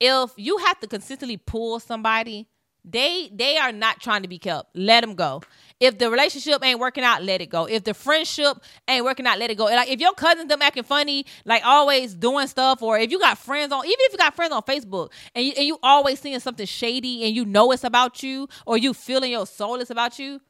if 0.00 0.32
you 0.36 0.58
have 0.58 0.80
to 0.80 0.86
consistently 0.86 1.36
pull 1.36 1.78
somebody, 1.80 2.48
they 2.84 3.30
they 3.32 3.58
are 3.58 3.72
not 3.72 4.00
trying 4.00 4.22
to 4.22 4.28
be 4.28 4.38
kept. 4.38 4.74
Let 4.74 5.02
them 5.02 5.14
go. 5.14 5.42
If 5.80 5.98
the 5.98 6.10
relationship 6.10 6.64
ain't 6.64 6.80
working 6.80 7.04
out, 7.04 7.22
let 7.22 7.40
it 7.40 7.50
go. 7.50 7.66
If 7.66 7.84
the 7.84 7.94
friendship 7.94 8.58
ain't 8.88 9.04
working 9.04 9.26
out, 9.26 9.38
let 9.38 9.50
it 9.50 9.56
go. 9.56 9.64
Like 9.64 9.90
if 9.90 10.00
your 10.00 10.14
cousins 10.14 10.48
them 10.48 10.62
acting 10.62 10.84
funny, 10.84 11.26
like 11.44 11.62
always 11.64 12.14
doing 12.14 12.46
stuff, 12.46 12.82
or 12.82 12.98
if 12.98 13.10
you 13.10 13.18
got 13.18 13.38
friends 13.38 13.72
on, 13.72 13.84
even 13.84 13.96
if 13.98 14.12
you 14.12 14.18
got 14.18 14.34
friends 14.34 14.52
on 14.52 14.62
Facebook 14.62 15.10
and 15.34 15.44
you, 15.44 15.52
and 15.56 15.66
you 15.66 15.78
always 15.82 16.20
seeing 16.20 16.40
something 16.40 16.66
shady 16.66 17.24
and 17.24 17.34
you 17.34 17.44
know 17.44 17.70
it's 17.72 17.84
about 17.84 18.22
you, 18.22 18.48
or 18.66 18.78
you 18.78 18.94
feeling 18.94 19.30
your 19.30 19.46
soul 19.46 19.76
is 19.76 19.90
about 19.90 20.18
you, 20.18 20.40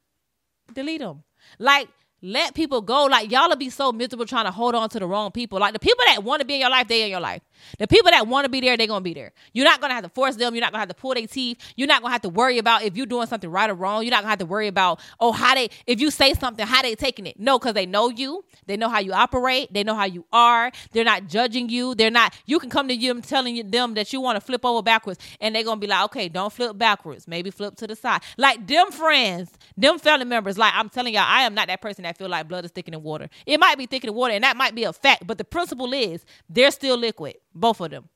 delete 0.73 1.01
them. 1.01 1.25
Like 1.59 1.89
let 2.23 2.55
people 2.55 2.83
go. 2.83 3.07
Like 3.07 3.31
y'all 3.31 3.49
will 3.49 3.57
be 3.57 3.71
so 3.71 3.93
miserable 3.93 4.27
trying 4.27 4.45
to 4.45 4.51
hold 4.51 4.75
on 4.75 4.89
to 4.91 4.99
the 4.99 5.07
wrong 5.07 5.31
people. 5.33 5.59
Like 5.59 5.73
the 5.73 5.79
people 5.79 6.05
that 6.07 6.23
want 6.23 6.41
to 6.41 6.47
be 6.47 6.55
in 6.55 6.61
your 6.61 6.71
life, 6.71 6.89
they 6.89 7.03
in 7.03 7.11
your 7.11 7.21
life. 7.21 7.43
The 7.79 7.87
people 7.87 8.11
that 8.11 8.27
want 8.27 8.45
to 8.45 8.51
be 8.51 8.61
there, 8.61 8.77
they're 8.77 8.87
gonna 8.87 9.01
be 9.01 9.15
there. 9.15 9.33
You're 9.53 9.65
not 9.65 9.81
gonna 9.81 9.95
have 9.95 10.05
to 10.05 10.09
force 10.11 10.37
them. 10.37 10.55
You're 10.55 10.63
not 10.63 10.73
gonna 10.73 10.81
have 10.81 10.89
to 10.89 10.95
pull 10.95 11.15
their 11.15 11.27
teeth. 11.27 11.59
You're 11.77 11.89
not 11.89 12.03
gonna 12.03 12.13
have 12.13 12.23
to 12.23 12.29
worry 12.29 12.59
about 12.59 12.83
if 12.83 12.97
you're 12.97 13.07
doing 13.07 13.27
something 13.27 13.51
right 13.51 13.69
or 13.69 13.75
wrong. 13.75 14.03
You're 14.03 14.11
not 14.11 14.23
gonna 14.23 14.31
have 14.31 14.39
to 14.41 14.47
worry 14.47 14.69
about 14.69 15.01
oh 15.19 15.33
how 15.33 15.55
they 15.55 15.71
if 15.87 16.01
you 16.01 16.11
say 16.11 16.35
something 16.35 16.67
how 16.67 16.83
they 16.83 16.95
taking 16.95 17.27
it. 17.27 17.39
No, 17.39 17.59
because 17.59 17.75
they 17.75 17.87
know 17.87 18.09
you. 18.09 18.45
They 18.67 18.77
know 18.77 18.89
how 18.89 19.01
you 19.01 19.13
operate. 19.13 19.73
They 19.73 19.85
know 19.85 19.95
how 19.95 20.05
you 20.05 20.25
are. 20.33 20.71
They're 20.93 21.05
not 21.05 21.27
judging 21.27 21.69
you. 21.69 21.95
They're 21.95 22.11
not. 22.11 22.35
You 22.47 22.59
can 22.59 22.71
come 22.71 22.89
to 22.89 22.97
them 22.97 23.23
telling 23.23 23.71
them 23.71 23.95
that 23.95 24.13
you 24.13 24.21
want 24.21 24.37
to 24.37 24.41
flip 24.41 24.65
over 24.65 24.83
backwards, 24.83 25.19
and 25.41 25.55
they're 25.55 25.65
gonna 25.65 25.81
be 25.81 25.87
like, 25.87 26.05
okay, 26.07 26.29
don't 26.29 26.53
flip 26.53 26.77
backwards. 26.79 27.27
Maybe 27.29 27.51
flip 27.51 27.77
to 27.77 27.87
the 27.87 27.97
side. 27.97 28.23
Like 28.37 28.67
them 28.67 28.91
friends, 28.91 29.51
them 29.77 29.99
family 29.99 30.27
members. 30.27 30.59
Like 30.59 30.73
I'm 30.75 30.89
telling 30.89 31.15
y'all, 31.15 31.25
I 31.27 31.43
am 31.43 31.55
not 31.55 31.69
that 31.69 31.81
person 31.81 32.05
that 32.05 32.17
feel 32.17 32.29
like 32.29 32.49
blood 32.49 32.65
is 32.65 32.71
thicker 32.71 32.91
than 32.91 33.03
water. 33.03 33.29
It 33.47 33.59
might 33.61 33.79
be 33.79 33.87
thicker 33.87 34.07
than 34.07 34.15
water, 34.15 34.35
and 34.35 34.45
that 34.45 34.57
might 34.57 34.75
be 34.75 34.85
a 34.85 34.93
fact. 34.93 35.27
But 35.27 35.39
the 35.39 35.45
principle 35.45 35.93
is 35.93 36.25
they're 36.49 36.71
still 36.71 36.97
liquid. 36.97 37.37
Both 37.55 37.81
of 37.81 37.91
them. 37.91 38.09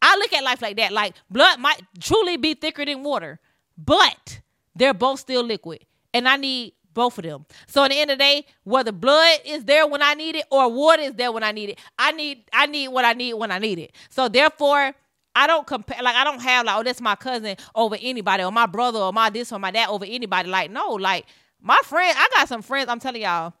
I 0.00 0.16
look 0.16 0.32
at 0.32 0.44
life 0.44 0.62
like 0.62 0.76
that. 0.76 0.92
Like 0.92 1.14
blood 1.30 1.58
might 1.58 1.82
truly 2.00 2.36
be 2.36 2.54
thicker 2.54 2.84
than 2.84 3.02
water, 3.02 3.40
but 3.76 4.40
they're 4.74 4.94
both 4.94 5.20
still 5.20 5.42
liquid. 5.42 5.84
And 6.14 6.28
I 6.28 6.36
need 6.36 6.74
both 6.94 7.18
of 7.18 7.24
them. 7.24 7.46
So 7.66 7.84
at 7.84 7.90
the 7.90 7.98
end 7.98 8.10
of 8.10 8.18
the 8.18 8.24
day, 8.24 8.46
whether 8.64 8.92
blood 8.92 9.38
is 9.44 9.64
there 9.64 9.86
when 9.86 10.02
I 10.02 10.14
need 10.14 10.36
it 10.36 10.44
or 10.50 10.70
water 10.70 11.02
is 11.02 11.14
there 11.14 11.32
when 11.32 11.42
I 11.42 11.52
need 11.52 11.70
it, 11.70 11.78
I 11.98 12.12
need 12.12 12.44
I 12.52 12.66
need 12.66 12.88
what 12.88 13.04
I 13.04 13.14
need 13.14 13.34
when 13.34 13.50
I 13.50 13.58
need 13.58 13.78
it. 13.78 13.92
So 14.10 14.28
therefore, 14.28 14.92
I 15.34 15.46
don't 15.46 15.66
compare 15.66 16.02
like 16.02 16.14
I 16.14 16.24
don't 16.24 16.40
have 16.40 16.66
like, 16.66 16.76
oh, 16.76 16.82
that's 16.82 17.00
my 17.00 17.16
cousin 17.16 17.56
over 17.74 17.96
anybody, 18.00 18.44
or 18.44 18.52
my 18.52 18.66
brother 18.66 18.98
or 18.98 19.12
my 19.12 19.30
this 19.30 19.52
or 19.52 19.58
my 19.58 19.70
dad 19.70 19.88
over 19.88 20.04
anybody. 20.04 20.48
Like, 20.48 20.70
no, 20.70 20.90
like 20.90 21.26
my 21.60 21.78
friend, 21.84 22.14
I 22.18 22.28
got 22.34 22.48
some 22.48 22.60
friends, 22.62 22.88
I'm 22.88 23.00
telling 23.00 23.22
y'all, 23.22 23.54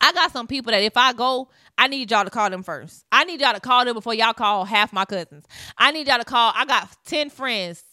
I 0.00 0.12
got 0.12 0.32
some 0.32 0.46
people 0.46 0.70
that 0.72 0.82
if 0.82 0.96
I 0.96 1.12
go, 1.12 1.48
I 1.76 1.88
need 1.88 2.10
y'all 2.10 2.24
to 2.24 2.30
call 2.30 2.50
them 2.50 2.62
first. 2.62 3.04
I 3.10 3.24
need 3.24 3.40
y'all 3.40 3.54
to 3.54 3.60
call 3.60 3.84
them 3.84 3.94
before 3.94 4.14
y'all 4.14 4.32
call 4.32 4.64
half 4.64 4.92
my 4.92 5.04
cousins. 5.04 5.44
I 5.76 5.90
need 5.90 6.06
y'all 6.06 6.18
to 6.18 6.24
call. 6.24 6.52
I 6.54 6.64
got 6.64 6.88
10 7.04 7.30
friends, 7.30 7.84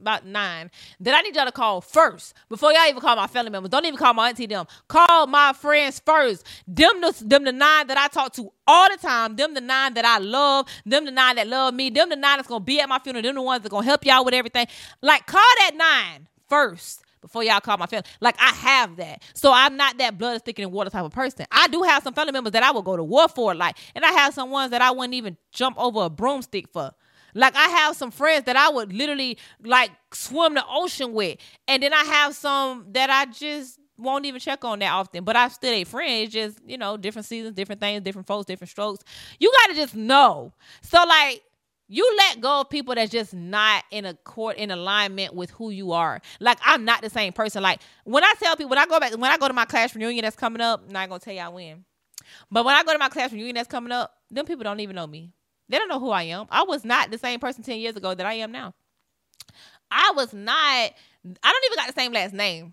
about 0.00 0.24
nine, 0.24 0.70
that 1.00 1.14
I 1.14 1.20
need 1.20 1.36
y'all 1.36 1.44
to 1.44 1.52
call 1.52 1.80
first 1.80 2.34
before 2.48 2.72
y'all 2.72 2.88
even 2.88 3.00
call 3.00 3.16
my 3.16 3.26
family 3.26 3.50
members. 3.50 3.70
Don't 3.70 3.84
even 3.84 3.98
call 3.98 4.14
my 4.14 4.28
auntie 4.28 4.46
them. 4.46 4.66
Call 4.88 5.26
my 5.26 5.52
friends 5.52 6.00
first. 6.04 6.46
Them 6.66 7.00
the, 7.00 7.14
them 7.24 7.44
the 7.44 7.52
nine 7.52 7.86
that 7.88 7.98
I 7.98 8.08
talk 8.08 8.32
to 8.34 8.50
all 8.66 8.88
the 8.90 8.96
time. 8.96 9.36
Them 9.36 9.54
the 9.54 9.60
nine 9.60 9.94
that 9.94 10.04
I 10.04 10.18
love. 10.18 10.66
Them 10.84 11.04
the 11.04 11.10
nine 11.10 11.36
that 11.36 11.48
love 11.48 11.74
me. 11.74 11.90
Them 11.90 12.08
the 12.08 12.16
nine 12.16 12.38
that's 12.38 12.48
going 12.48 12.62
to 12.62 12.64
be 12.64 12.80
at 12.80 12.88
my 12.88 12.98
funeral. 12.98 13.22
Them 13.22 13.34
the 13.34 13.42
ones 13.42 13.62
that 13.62 13.68
going 13.68 13.82
to 13.82 13.88
help 13.88 14.04
y'all 14.04 14.24
with 14.24 14.34
everything. 14.34 14.66
Like, 15.02 15.26
call 15.26 15.42
that 15.58 15.72
nine 15.74 16.28
first 16.48 17.02
before 17.26 17.42
y'all 17.44 17.60
call 17.60 17.76
my 17.76 17.86
family. 17.86 18.06
Like 18.20 18.36
I 18.38 18.50
have 18.50 18.96
that. 18.96 19.22
So 19.34 19.52
I'm 19.52 19.76
not 19.76 19.98
that 19.98 20.16
blood 20.18 20.36
is 20.36 20.42
thicker 20.42 20.62
than 20.62 20.70
water 20.70 20.90
type 20.90 21.04
of 21.04 21.12
person. 21.12 21.46
I 21.50 21.68
do 21.68 21.82
have 21.82 22.02
some 22.02 22.14
family 22.14 22.32
members 22.32 22.52
that 22.52 22.62
I 22.62 22.70
will 22.70 22.82
go 22.82 22.96
to 22.96 23.04
war 23.04 23.28
for, 23.28 23.54
like, 23.54 23.76
and 23.94 24.04
I 24.04 24.12
have 24.12 24.34
some 24.34 24.50
ones 24.50 24.70
that 24.70 24.80
I 24.80 24.90
wouldn't 24.90 25.14
even 25.14 25.36
jump 25.52 25.76
over 25.78 26.04
a 26.04 26.10
broomstick 26.10 26.68
for. 26.72 26.92
Like 27.34 27.54
I 27.54 27.68
have 27.68 27.96
some 27.96 28.10
friends 28.10 28.44
that 28.44 28.56
I 28.56 28.70
would 28.70 28.92
literally 28.92 29.38
like 29.62 29.90
swim 30.12 30.54
the 30.54 30.64
ocean 30.66 31.12
with. 31.12 31.38
And 31.68 31.82
then 31.82 31.92
I 31.92 32.02
have 32.04 32.34
some 32.34 32.86
that 32.92 33.10
I 33.10 33.26
just 33.26 33.78
won't 33.98 34.24
even 34.24 34.40
check 34.40 34.64
on 34.64 34.78
that 34.78 34.92
often. 34.92 35.22
But 35.24 35.36
I 35.36 35.48
still 35.48 35.72
a 35.72 35.84
friend. 35.84 36.24
It's 36.24 36.32
just, 36.32 36.58
you 36.66 36.78
know, 36.78 36.96
different 36.96 37.26
seasons, 37.26 37.54
different 37.54 37.80
things, 37.80 38.02
different 38.02 38.26
folks, 38.26 38.46
different 38.46 38.70
strokes. 38.70 39.04
You 39.38 39.52
gotta 39.62 39.74
just 39.74 39.94
know. 39.94 40.54
So 40.80 41.02
like 41.04 41.42
you 41.88 42.16
let 42.18 42.40
go 42.40 42.62
of 42.62 42.70
people 42.70 42.94
that's 42.94 43.10
just 43.10 43.32
not 43.32 43.84
in 43.90 44.04
a 44.04 44.14
court 44.14 44.56
in 44.56 44.70
alignment 44.70 45.34
with 45.34 45.50
who 45.50 45.70
you 45.70 45.92
are. 45.92 46.20
Like 46.40 46.58
I'm 46.64 46.84
not 46.84 47.02
the 47.02 47.10
same 47.10 47.32
person. 47.32 47.62
Like 47.62 47.80
when 48.04 48.24
I 48.24 48.34
tell 48.40 48.56
people 48.56 48.70
when 48.70 48.78
I 48.78 48.86
go 48.86 48.98
back 48.98 49.12
when 49.12 49.30
I 49.30 49.38
go 49.38 49.48
to 49.48 49.54
my 49.54 49.64
class 49.66 49.94
reunion 49.94 50.22
that's 50.22 50.36
coming 50.36 50.60
up, 50.60 50.82
I'm 50.86 50.92
not 50.92 51.08
gonna 51.08 51.20
tell 51.20 51.34
y'all 51.34 51.52
when. 51.52 51.84
But 52.50 52.64
when 52.64 52.74
I 52.74 52.82
go 52.82 52.92
to 52.92 52.98
my 52.98 53.08
class 53.08 53.32
reunion 53.32 53.54
that's 53.54 53.68
coming 53.68 53.92
up, 53.92 54.14
them 54.30 54.46
people 54.46 54.64
don't 54.64 54.80
even 54.80 54.96
know 54.96 55.06
me. 55.06 55.32
They 55.68 55.78
don't 55.78 55.88
know 55.88 56.00
who 56.00 56.10
I 56.10 56.24
am. 56.24 56.46
I 56.50 56.62
was 56.62 56.84
not 56.84 57.10
the 57.10 57.18
same 57.18 57.40
person 57.40 57.62
10 57.62 57.78
years 57.78 57.96
ago 57.96 58.14
that 58.14 58.26
I 58.26 58.34
am 58.34 58.52
now. 58.52 58.74
I 59.90 60.12
was 60.14 60.32
not, 60.32 60.54
I 60.54 60.92
don't 61.24 61.64
even 61.66 61.76
got 61.76 61.86
the 61.88 62.00
same 62.00 62.12
last 62.12 62.34
name. 62.34 62.72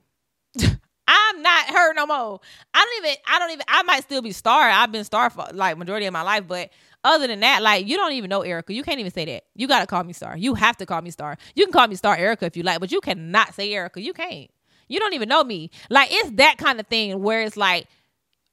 I'm 1.08 1.42
not 1.42 1.66
her 1.70 1.94
no 1.94 2.06
more. 2.06 2.40
I 2.74 2.86
don't 2.86 3.06
even, 3.06 3.18
I 3.28 3.40
don't 3.40 3.52
even, 3.52 3.66
I 3.68 3.84
might 3.84 4.04
still 4.04 4.22
be 4.22 4.32
star. 4.32 4.70
I've 4.70 4.92
been 4.92 5.04
star 5.04 5.30
for 5.30 5.48
like 5.54 5.78
majority 5.78 6.06
of 6.06 6.14
my 6.14 6.22
life, 6.22 6.46
but 6.48 6.70
other 7.04 7.28
than 7.28 7.42
that, 7.42 7.62
like 7.62 7.88
you 7.88 7.98
don't 7.98 8.14
even 8.14 8.30
know 8.30 8.42
Erica. 8.42 8.74
You 8.74 8.84
can't 8.84 9.00
even 9.00 9.12
say 9.12 9.26
that. 9.26 9.44
You 9.56 9.68
gotta 9.68 9.88
call 9.88 10.04
me 10.04 10.14
Star. 10.14 10.38
You 10.38 10.56
have 10.56 10.78
to 10.78 10.86
call 10.86 11.02
me 11.02 11.12
Star. 11.12 11.38
You 11.56 11.66
can 11.66 11.74
call 11.74 11.88
me 11.88 11.96
Star 11.96 12.16
Erica 12.16 12.46
if 12.46 12.58
you 12.58 12.64
like, 12.64 12.80
but 12.80 12.92
you 12.92 13.02
cannot 13.02 13.54
say 13.54 13.72
Erica. 13.74 14.02
You 14.02 14.14
can't. 14.14 14.50
You 14.88 15.00
don't 15.00 15.14
even 15.14 15.30
know 15.30 15.44
me. 15.44 15.72
Like 15.90 16.10
it's 16.12 16.32
that 16.32 16.58
kind 16.58 16.80
of 16.80 16.88
thing 16.88 17.22
where 17.22 17.42
it's 17.42 17.58
like 17.58 17.88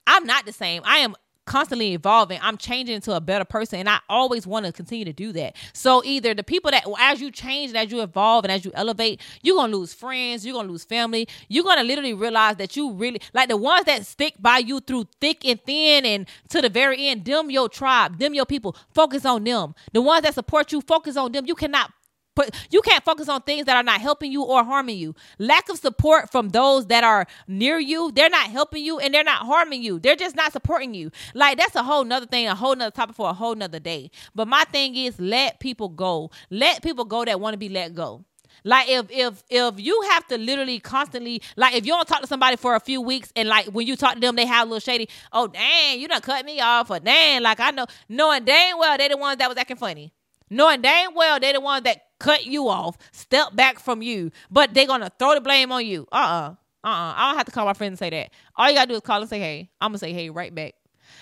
I'm 0.06 0.24
not 0.24 0.46
the 0.46 0.52
same. 0.52 0.82
I 0.84 0.98
am 0.98 1.14
constantly 1.46 1.94
evolving. 1.94 2.38
I'm 2.42 2.56
changing 2.56 2.94
into 2.94 3.14
a 3.14 3.20
better 3.20 3.44
person, 3.44 3.80
and 3.80 3.88
I 3.88 4.00
always 4.08 4.46
want 4.46 4.66
to 4.66 4.72
continue 4.72 5.04
to 5.04 5.12
do 5.12 5.32
that. 5.32 5.56
So 5.72 6.02
either 6.04 6.34
the 6.34 6.44
people 6.44 6.70
that 6.70 6.84
as 6.98 7.20
you 7.20 7.30
change 7.30 7.70
and 7.70 7.78
as 7.78 7.90
you 7.90 8.02
evolve 8.02 8.44
and 8.44 8.52
as 8.52 8.64
you 8.64 8.70
elevate, 8.74 9.20
you're 9.42 9.56
gonna 9.56 9.76
lose 9.76 9.92
friends, 9.92 10.44
you're 10.44 10.54
gonna 10.54 10.70
lose 10.70 10.84
family, 10.84 11.28
you're 11.48 11.64
gonna 11.64 11.84
literally 11.84 12.14
realize 12.14 12.56
that 12.56 12.76
you 12.76 12.92
really 12.92 13.20
like 13.34 13.48
the 13.48 13.56
ones 13.56 13.84
that 13.86 14.06
stick 14.06 14.34
by 14.38 14.58
you 14.58 14.80
through 14.80 15.06
thick 15.20 15.44
and 15.44 15.60
thin 15.64 16.04
and 16.04 16.28
to 16.48 16.60
the 16.60 16.68
very 16.68 17.08
end, 17.08 17.24
them 17.24 17.50
your 17.50 17.68
tribe, 17.68 18.18
them 18.18 18.34
your 18.34 18.46
people. 18.46 18.76
Focus 18.94 19.24
on 19.24 19.44
them. 19.44 19.74
The 19.92 20.02
ones 20.02 20.22
that 20.22 20.34
support 20.34 20.72
you, 20.72 20.80
focus 20.80 21.16
on 21.16 21.32
them. 21.32 21.46
You 21.46 21.54
cannot 21.54 21.92
but 22.34 22.54
you 22.70 22.80
can't 22.82 23.04
focus 23.04 23.28
on 23.28 23.42
things 23.42 23.66
that 23.66 23.76
are 23.76 23.82
not 23.82 24.00
helping 24.00 24.32
you 24.32 24.42
or 24.42 24.64
harming 24.64 24.98
you. 24.98 25.14
Lack 25.38 25.68
of 25.68 25.78
support 25.78 26.30
from 26.30 26.50
those 26.50 26.86
that 26.86 27.04
are 27.04 27.26
near 27.48 27.78
you, 27.78 28.12
they're 28.12 28.30
not 28.30 28.50
helping 28.50 28.84
you 28.84 28.98
and 28.98 29.12
they're 29.12 29.24
not 29.24 29.46
harming 29.46 29.82
you. 29.82 29.98
They're 29.98 30.16
just 30.16 30.36
not 30.36 30.52
supporting 30.52 30.94
you. 30.94 31.10
Like 31.34 31.58
that's 31.58 31.74
a 31.76 31.82
whole 31.82 32.04
nother 32.04 32.26
thing, 32.26 32.46
a 32.46 32.54
whole 32.54 32.76
nother 32.76 32.90
topic 32.90 33.16
for 33.16 33.28
a 33.28 33.34
whole 33.34 33.54
nother 33.54 33.80
day. 33.80 34.10
But 34.34 34.48
my 34.48 34.64
thing 34.64 34.96
is 34.96 35.20
let 35.20 35.60
people 35.60 35.88
go. 35.88 36.30
Let 36.50 36.82
people 36.82 37.04
go 37.04 37.24
that 37.24 37.40
want 37.40 37.54
to 37.54 37.58
be 37.58 37.68
let 37.68 37.94
go. 37.94 38.24
Like 38.64 38.88
if 38.88 39.06
if 39.10 39.42
if 39.48 39.80
you 39.80 40.00
have 40.10 40.26
to 40.28 40.38
literally 40.38 40.80
constantly 40.80 41.42
like 41.56 41.74
if 41.74 41.86
you 41.86 41.92
don't 41.92 42.06
talk 42.06 42.20
to 42.20 42.26
somebody 42.26 42.56
for 42.56 42.74
a 42.74 42.80
few 42.80 43.00
weeks 43.00 43.32
and 43.34 43.48
like 43.48 43.66
when 43.66 43.86
you 43.86 43.96
talk 43.96 44.14
to 44.14 44.20
them 44.20 44.36
they 44.36 44.46
have 44.46 44.66
a 44.66 44.70
little 44.70 44.80
shady, 44.80 45.08
oh 45.32 45.46
dang, 45.46 46.00
you 46.00 46.08
done 46.08 46.20
cut 46.20 46.44
me 46.44 46.60
off 46.60 46.90
or 46.90 47.00
dang, 47.00 47.42
like 47.42 47.60
I 47.60 47.70
know 47.70 47.86
knowing 48.08 48.44
dang 48.44 48.78
well 48.78 48.98
they 48.98 49.08
the 49.08 49.16
ones 49.16 49.38
that 49.38 49.48
was 49.48 49.56
acting 49.56 49.76
funny. 49.76 50.12
Knowing 50.50 50.82
dang 50.82 51.14
well 51.14 51.40
they 51.40 51.52
the 51.52 51.60
ones 51.60 51.84
that 51.84 52.02
cut 52.20 52.46
you 52.46 52.68
off, 52.68 52.96
step 53.10 53.56
back 53.56 53.80
from 53.80 54.02
you, 54.02 54.30
but 54.50 54.74
they're 54.74 54.86
gonna 54.86 55.10
throw 55.18 55.34
the 55.34 55.40
blame 55.40 55.72
on 55.72 55.84
you. 55.84 56.06
Uh 56.12 56.16
uh-uh. 56.16 56.50
uh. 56.50 56.54
Uh-uh. 56.82 57.14
I 57.16 57.28
don't 57.30 57.36
have 57.38 57.46
to 57.46 57.52
call 57.52 57.66
my 57.66 57.74
friend 57.74 57.92
and 57.92 57.98
say 57.98 58.10
that. 58.10 58.30
All 58.56 58.68
you 58.68 58.74
gotta 58.76 58.88
do 58.88 58.94
is 58.94 59.00
call 59.00 59.20
and 59.20 59.28
say, 59.28 59.40
hey. 59.40 59.70
I'm 59.80 59.90
gonna 59.90 59.98
say, 59.98 60.12
hey, 60.12 60.30
right 60.30 60.54
back. 60.54 60.74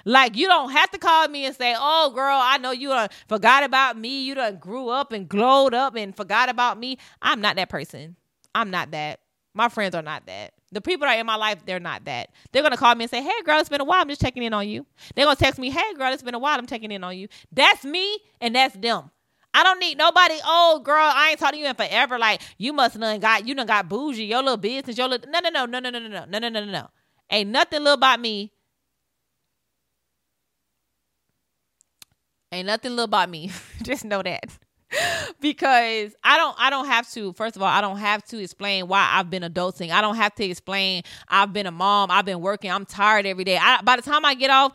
Like 0.04 0.36
you 0.36 0.46
don't 0.46 0.70
have 0.70 0.90
to 0.92 0.98
call 0.98 1.28
me 1.28 1.46
and 1.46 1.54
say, 1.54 1.74
"Oh, 1.76 2.12
girl, 2.14 2.38
I 2.40 2.58
know 2.58 2.70
you 2.70 2.88
done 2.88 3.08
forgot 3.28 3.64
about 3.64 3.98
me. 3.98 4.22
You 4.22 4.34
done 4.34 4.56
grew 4.56 4.88
up 4.88 5.12
and 5.12 5.28
glowed 5.28 5.74
up 5.74 5.96
and 5.96 6.14
forgot 6.16 6.48
about 6.48 6.78
me." 6.78 6.98
I'm 7.22 7.40
not 7.40 7.56
that 7.56 7.68
person. 7.68 8.16
I'm 8.54 8.70
not 8.70 8.90
that. 8.92 9.20
My 9.54 9.68
friends 9.68 9.94
are 9.94 10.02
not 10.02 10.26
that. 10.26 10.52
The 10.70 10.80
people 10.80 11.06
that 11.06 11.16
are 11.16 11.20
in 11.20 11.26
my 11.26 11.36
life, 11.36 11.64
they're 11.64 11.80
not 11.80 12.04
that. 12.04 12.30
They're 12.52 12.62
gonna 12.62 12.76
call 12.76 12.94
me 12.94 13.04
and 13.04 13.10
say, 13.10 13.22
"Hey, 13.22 13.42
girl, 13.44 13.58
it's 13.60 13.68
been 13.68 13.80
a 13.80 13.84
while. 13.84 14.00
I'm 14.00 14.08
just 14.08 14.20
checking 14.20 14.42
in 14.42 14.52
on 14.52 14.68
you." 14.68 14.86
They're 15.14 15.24
gonna 15.24 15.36
text 15.36 15.58
me, 15.58 15.70
"Hey, 15.70 15.94
girl, 15.94 16.12
it's 16.12 16.22
been 16.22 16.34
a 16.34 16.38
while. 16.38 16.58
I'm 16.58 16.66
checking 16.66 16.92
in 16.92 17.02
on 17.04 17.16
you." 17.16 17.28
That's 17.52 17.84
me 17.84 18.18
and 18.40 18.54
that's 18.54 18.74
them. 18.76 19.10
I 19.54 19.64
don't 19.64 19.80
need 19.80 19.98
nobody. 19.98 20.34
Oh, 20.44 20.80
girl, 20.84 21.10
I 21.14 21.30
ain't 21.30 21.38
talking 21.38 21.58
to 21.58 21.62
you 21.64 21.68
in 21.68 21.74
forever. 21.74 22.18
Like 22.18 22.42
you 22.58 22.72
must 22.72 22.98
done 22.98 23.20
got 23.20 23.46
you 23.46 23.54
done 23.54 23.66
got 23.66 23.88
bougie. 23.88 24.24
Your 24.24 24.42
little 24.42 24.56
business. 24.56 24.96
Your 24.98 25.08
little 25.08 25.30
no 25.30 25.40
no 25.40 25.48
no 25.50 25.66
no 25.66 25.80
no 25.80 25.90
no 25.90 25.98
no 25.98 26.24
no 26.26 26.38
no 26.38 26.48
no 26.48 26.64
no. 26.64 26.88
Ain't 27.30 27.50
nothing 27.50 27.80
little 27.80 27.94
about 27.94 28.20
me. 28.20 28.52
Ain't 32.52 32.66
nothing 32.66 32.92
little 32.92 33.04
about 33.04 33.28
me. 33.30 33.50
Just 33.82 34.04
know 34.04 34.22
that. 34.22 34.58
because 35.40 36.14
I 36.24 36.36
don't 36.36 36.56
I 36.58 36.70
don't 36.70 36.86
have 36.86 37.10
to 37.12 37.32
first 37.34 37.56
of 37.56 37.62
all 37.62 37.68
I 37.68 37.80
don't 37.80 37.98
have 37.98 38.24
to 38.26 38.42
explain 38.42 38.88
why 38.88 39.08
I've 39.12 39.28
been 39.30 39.42
adulting. 39.42 39.90
I 39.90 40.00
don't 40.00 40.16
have 40.16 40.34
to 40.36 40.44
explain 40.44 41.02
I've 41.28 41.52
been 41.52 41.66
a 41.66 41.70
mom, 41.70 42.10
I've 42.10 42.24
been 42.24 42.40
working, 42.40 42.70
I'm 42.70 42.86
tired 42.86 43.26
every 43.26 43.44
day. 43.44 43.58
I, 43.58 43.82
by 43.82 43.96
the 43.96 44.02
time 44.02 44.24
I 44.24 44.34
get 44.34 44.50
off, 44.50 44.72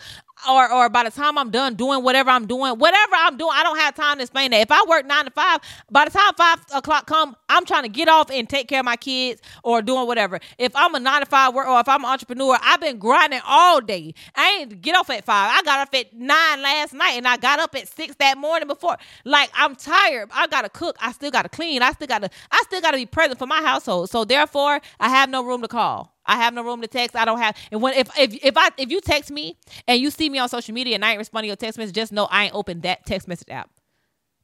or 0.49 0.71
or 0.71 0.89
by 0.89 1.03
the 1.03 1.11
time 1.11 1.37
I'm 1.37 1.51
done 1.51 1.75
doing 1.75 2.03
whatever 2.03 2.29
I'm 2.29 2.45
doing, 2.47 2.77
whatever 2.79 3.15
I'm 3.15 3.37
doing, 3.37 3.51
I 3.53 3.63
don't 3.63 3.77
have 3.77 3.95
time 3.95 4.17
to 4.17 4.23
explain 4.23 4.51
that. 4.51 4.61
If 4.61 4.71
I 4.71 4.83
work 4.87 5.05
nine 5.05 5.25
to 5.25 5.31
five, 5.31 5.59
by 5.91 6.05
the 6.05 6.11
time 6.11 6.33
five 6.35 6.59
o'clock 6.73 7.07
come, 7.07 7.35
I'm 7.49 7.65
trying 7.65 7.83
to 7.83 7.89
get 7.89 8.07
off 8.07 8.31
and 8.31 8.49
take 8.49 8.67
care 8.67 8.79
of 8.79 8.85
my 8.85 8.95
kids 8.95 9.41
or 9.63 9.81
doing 9.81 10.07
whatever. 10.07 10.39
If 10.57 10.75
I'm 10.75 10.95
a 10.95 10.99
nine 10.99 11.21
to 11.21 11.25
five 11.25 11.53
work 11.53 11.67
or 11.67 11.79
if 11.79 11.87
I'm 11.87 12.03
an 12.03 12.09
entrepreneur, 12.09 12.57
I've 12.61 12.81
been 12.81 12.97
grinding 12.97 13.41
all 13.45 13.81
day. 13.81 14.13
I 14.35 14.59
ain't 14.61 14.81
get 14.81 14.95
off 14.95 15.09
at 15.09 15.25
five. 15.25 15.51
I 15.53 15.61
got 15.63 15.79
off 15.87 15.93
at 15.93 16.13
nine 16.13 16.61
last 16.61 16.93
night 16.93 17.13
and 17.13 17.27
I 17.27 17.37
got 17.37 17.59
up 17.59 17.75
at 17.75 17.87
six 17.87 18.15
that 18.15 18.37
morning 18.37 18.67
before. 18.67 18.97
Like 19.25 19.49
I'm 19.53 19.75
tired. 19.75 20.29
I 20.33 20.47
gotta 20.47 20.69
cook. 20.69 20.97
I 20.99 21.11
still 21.11 21.31
gotta 21.31 21.49
clean. 21.49 21.81
I 21.81 21.91
still 21.91 22.07
gotta 22.07 22.29
I 22.51 22.61
still 22.63 22.81
gotta 22.81 22.97
be 22.97 23.05
present 23.05 23.39
for 23.39 23.47
my 23.47 23.61
household. 23.61 24.09
So 24.09 24.25
therefore, 24.25 24.81
I 24.99 25.09
have 25.09 25.29
no 25.29 25.43
room 25.43 25.61
to 25.61 25.67
call. 25.67 26.12
I 26.25 26.37
have 26.37 26.53
no 26.53 26.63
room 26.63 26.81
to 26.81 26.87
text. 26.87 27.15
I 27.15 27.25
don't 27.25 27.39
have. 27.39 27.57
And 27.71 27.81
when 27.81 27.93
if 27.93 28.09
if 28.17 28.43
if 28.43 28.57
I 28.57 28.69
if 28.77 28.91
you 28.91 29.01
text 29.01 29.31
me 29.31 29.57
and 29.87 29.99
you 29.99 30.09
see 30.09 30.29
me 30.29 30.39
on 30.39 30.49
social 30.49 30.73
media 30.73 30.95
and 30.95 31.03
I 31.03 31.11
ain't 31.11 31.19
responding 31.19 31.47
to 31.47 31.49
your 31.49 31.55
text 31.57 31.77
message, 31.77 31.95
just 31.95 32.11
know 32.11 32.25
I 32.25 32.45
ain't 32.45 32.55
opened 32.55 32.83
that 32.83 33.05
text 33.05 33.27
message 33.27 33.49
app. 33.49 33.69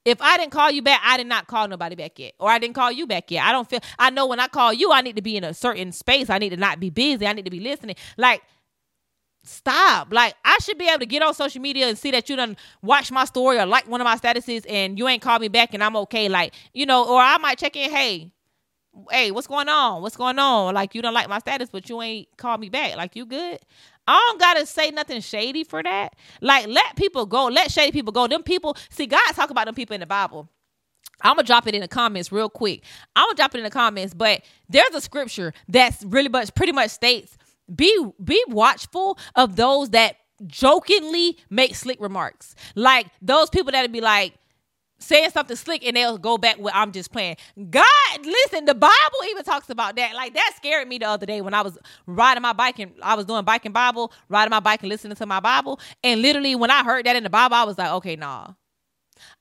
If 0.05 0.21
I 0.21 0.38
didn't 0.38 0.51
call 0.51 0.71
you 0.71 0.81
back, 0.81 1.01
I 1.03 1.17
did 1.17 1.27
not 1.27 1.48
call 1.48 1.67
nobody 1.67 1.95
back 1.95 2.17
yet, 2.17 2.33
or 2.39 2.50
I 2.50 2.57
didn't 2.57 2.75
call 2.75 2.91
you 2.91 3.05
back 3.05 3.29
yet. 3.31 3.45
I 3.45 3.51
don't 3.51 3.69
feel. 3.69 3.79
I 3.98 4.09
know 4.09 4.27
when 4.27 4.39
I 4.39 4.48
call 4.48 4.74
you, 4.74 4.91
I 4.91 5.01
need 5.01 5.17
to 5.17 5.21
be 5.21 5.38
in 5.38 5.43
a 5.43 5.53
certain 5.53 5.91
space. 5.91 6.29
I 6.29 6.38
need 6.38 6.50
to 6.50 6.57
not 6.57 6.79
be 6.79 6.89
busy. 6.89 7.27
I 7.27 7.33
need 7.33 7.45
to 7.45 7.51
be 7.51 7.59
listening. 7.59 7.95
Like 8.17 8.41
stop. 9.43 10.12
Like 10.12 10.36
I 10.45 10.57
should 10.62 10.77
be 10.77 10.88
able 10.88 11.00
to 11.00 11.05
get 11.05 11.21
on 11.21 11.33
social 11.33 11.62
media 11.62 11.88
and 11.88 11.98
see 11.98 12.12
that 12.12 12.29
you 12.29 12.36
done 12.36 12.57
watch 12.81 13.12
my 13.12 13.25
story 13.25 13.57
or 13.57 13.65
like 13.65 13.88
one 13.88 14.01
of 14.01 14.05
my 14.05 14.17
statuses 14.17 14.65
and 14.69 14.98
you 14.98 15.07
ain't 15.07 15.21
called 15.21 15.41
me 15.41 15.48
back 15.48 15.74
and 15.74 15.83
I'm 15.83 15.95
okay. 15.98 16.29
Like, 16.29 16.53
you 16.74 16.86
know, 16.86 17.05
or 17.05 17.19
I 17.19 17.38
might 17.38 17.57
check 17.57 17.75
in, 17.75 17.89
hey, 17.89 18.31
hey, 19.12 19.32
what's 19.32 19.48
going 19.48 19.70
on? 19.70 20.01
What's 20.01 20.18
going 20.18 20.39
on? 20.39 20.74
Like 20.74 20.96
you 20.96 21.01
don't 21.01 21.13
like 21.13 21.29
my 21.29 21.39
status, 21.39 21.70
but 21.72 21.89
you 21.89 22.01
ain't 22.01 22.27
called 22.38 22.60
me 22.62 22.70
back. 22.70 22.96
Like 22.96 23.15
you 23.15 23.25
good? 23.25 23.60
I 24.08 24.25
don't 24.27 24.39
gotta 24.39 24.65
say 24.65 24.91
nothing 24.91 25.22
shady 25.22 25.63
for 25.63 25.84
that. 25.84 26.15
Like 26.41 26.68
let 26.68 26.96
people 26.96 27.25
go. 27.25 27.46
Let 27.46 27.72
shady 27.72 27.91
people 27.91 28.12
go. 28.12 28.27
Them 28.27 28.44
people, 28.44 28.75
see, 28.89 29.06
God 29.06 29.22
talk 29.34 29.50
about 29.50 29.65
them 29.65 29.75
people 29.75 29.94
in 29.94 30.00
the 30.00 30.08
Bible. 30.08 30.50
I'm 31.22 31.36
gonna 31.36 31.44
drop 31.46 31.68
it 31.68 31.75
in 31.75 31.82
the 31.82 31.88
comments 31.88 32.32
real 32.32 32.50
quick. 32.50 32.84
I'm 33.15 33.27
gonna 33.27 33.36
drop 33.36 33.53
it 33.56 33.60
in 33.60 33.63
the 33.63 33.70
comments, 33.70 34.13
but 34.13 34.41
there's 34.70 34.94
a 34.94 35.01
scripture 35.01 35.53
that's 35.68 36.03
really 36.06 36.29
much 36.29 36.53
pretty 36.56 36.72
much 36.72 36.91
states 36.91 37.38
be 37.74 38.12
be 38.24 38.44
watchful 38.48 39.18
of 39.36 39.56
those 39.56 39.89
that 39.91 40.15
jokingly 40.48 41.38
make 41.50 41.75
slick 41.75 42.00
remarks. 42.00 42.56
Like 42.75 43.08
those 43.22 43.50
people 43.50 43.72
that'd 43.72 43.91
be 43.91 44.01
like, 44.01 44.34
saying 45.00 45.32
something 45.32 45.56
slick 45.56 45.86
and 45.86 45.96
they'll 45.96 46.18
go 46.18 46.38
back 46.38 46.58
with 46.58 46.74
I'm 46.75 46.91
just 46.91 47.12
playing. 47.12 47.38
God, 47.70 47.86
listen, 48.24 48.65
the 48.65 48.75
Bible 48.75 48.94
even 49.29 49.44
talks 49.44 49.70
about 49.70 49.96
that. 49.96 50.13
Like 50.15 50.34
that 50.34 50.53
scared 50.56 50.88
me 50.88 50.98
the 50.98 51.08
other 51.08 51.25
day 51.25 51.41
when 51.41 51.53
I 51.53 51.62
was 51.62 51.77
riding 52.06 52.41
my 52.41 52.53
bike 52.53 52.79
and 52.79 52.91
I 53.01 53.15
was 53.15 53.25
doing 53.25 53.44
bike 53.46 53.65
and 53.65 53.74
Bible, 53.74 54.12
riding 54.27 54.51
my 54.51 54.60
bike 54.60 54.82
and 54.82 54.89
listening 54.89 55.15
to 55.15 55.25
my 55.25 55.39
Bible. 55.39 55.79
And 56.03 56.22
literally 56.22 56.56
when 56.56 56.72
I 56.72 56.84
heard 56.84 57.06
that 57.06 57.15
in 57.15 57.24
the 57.24 57.29
Bible, 57.29 57.56
I 57.56 57.63
was 57.63 57.77
like, 57.77 57.91
okay, 57.91 58.15
nah. 58.15 58.53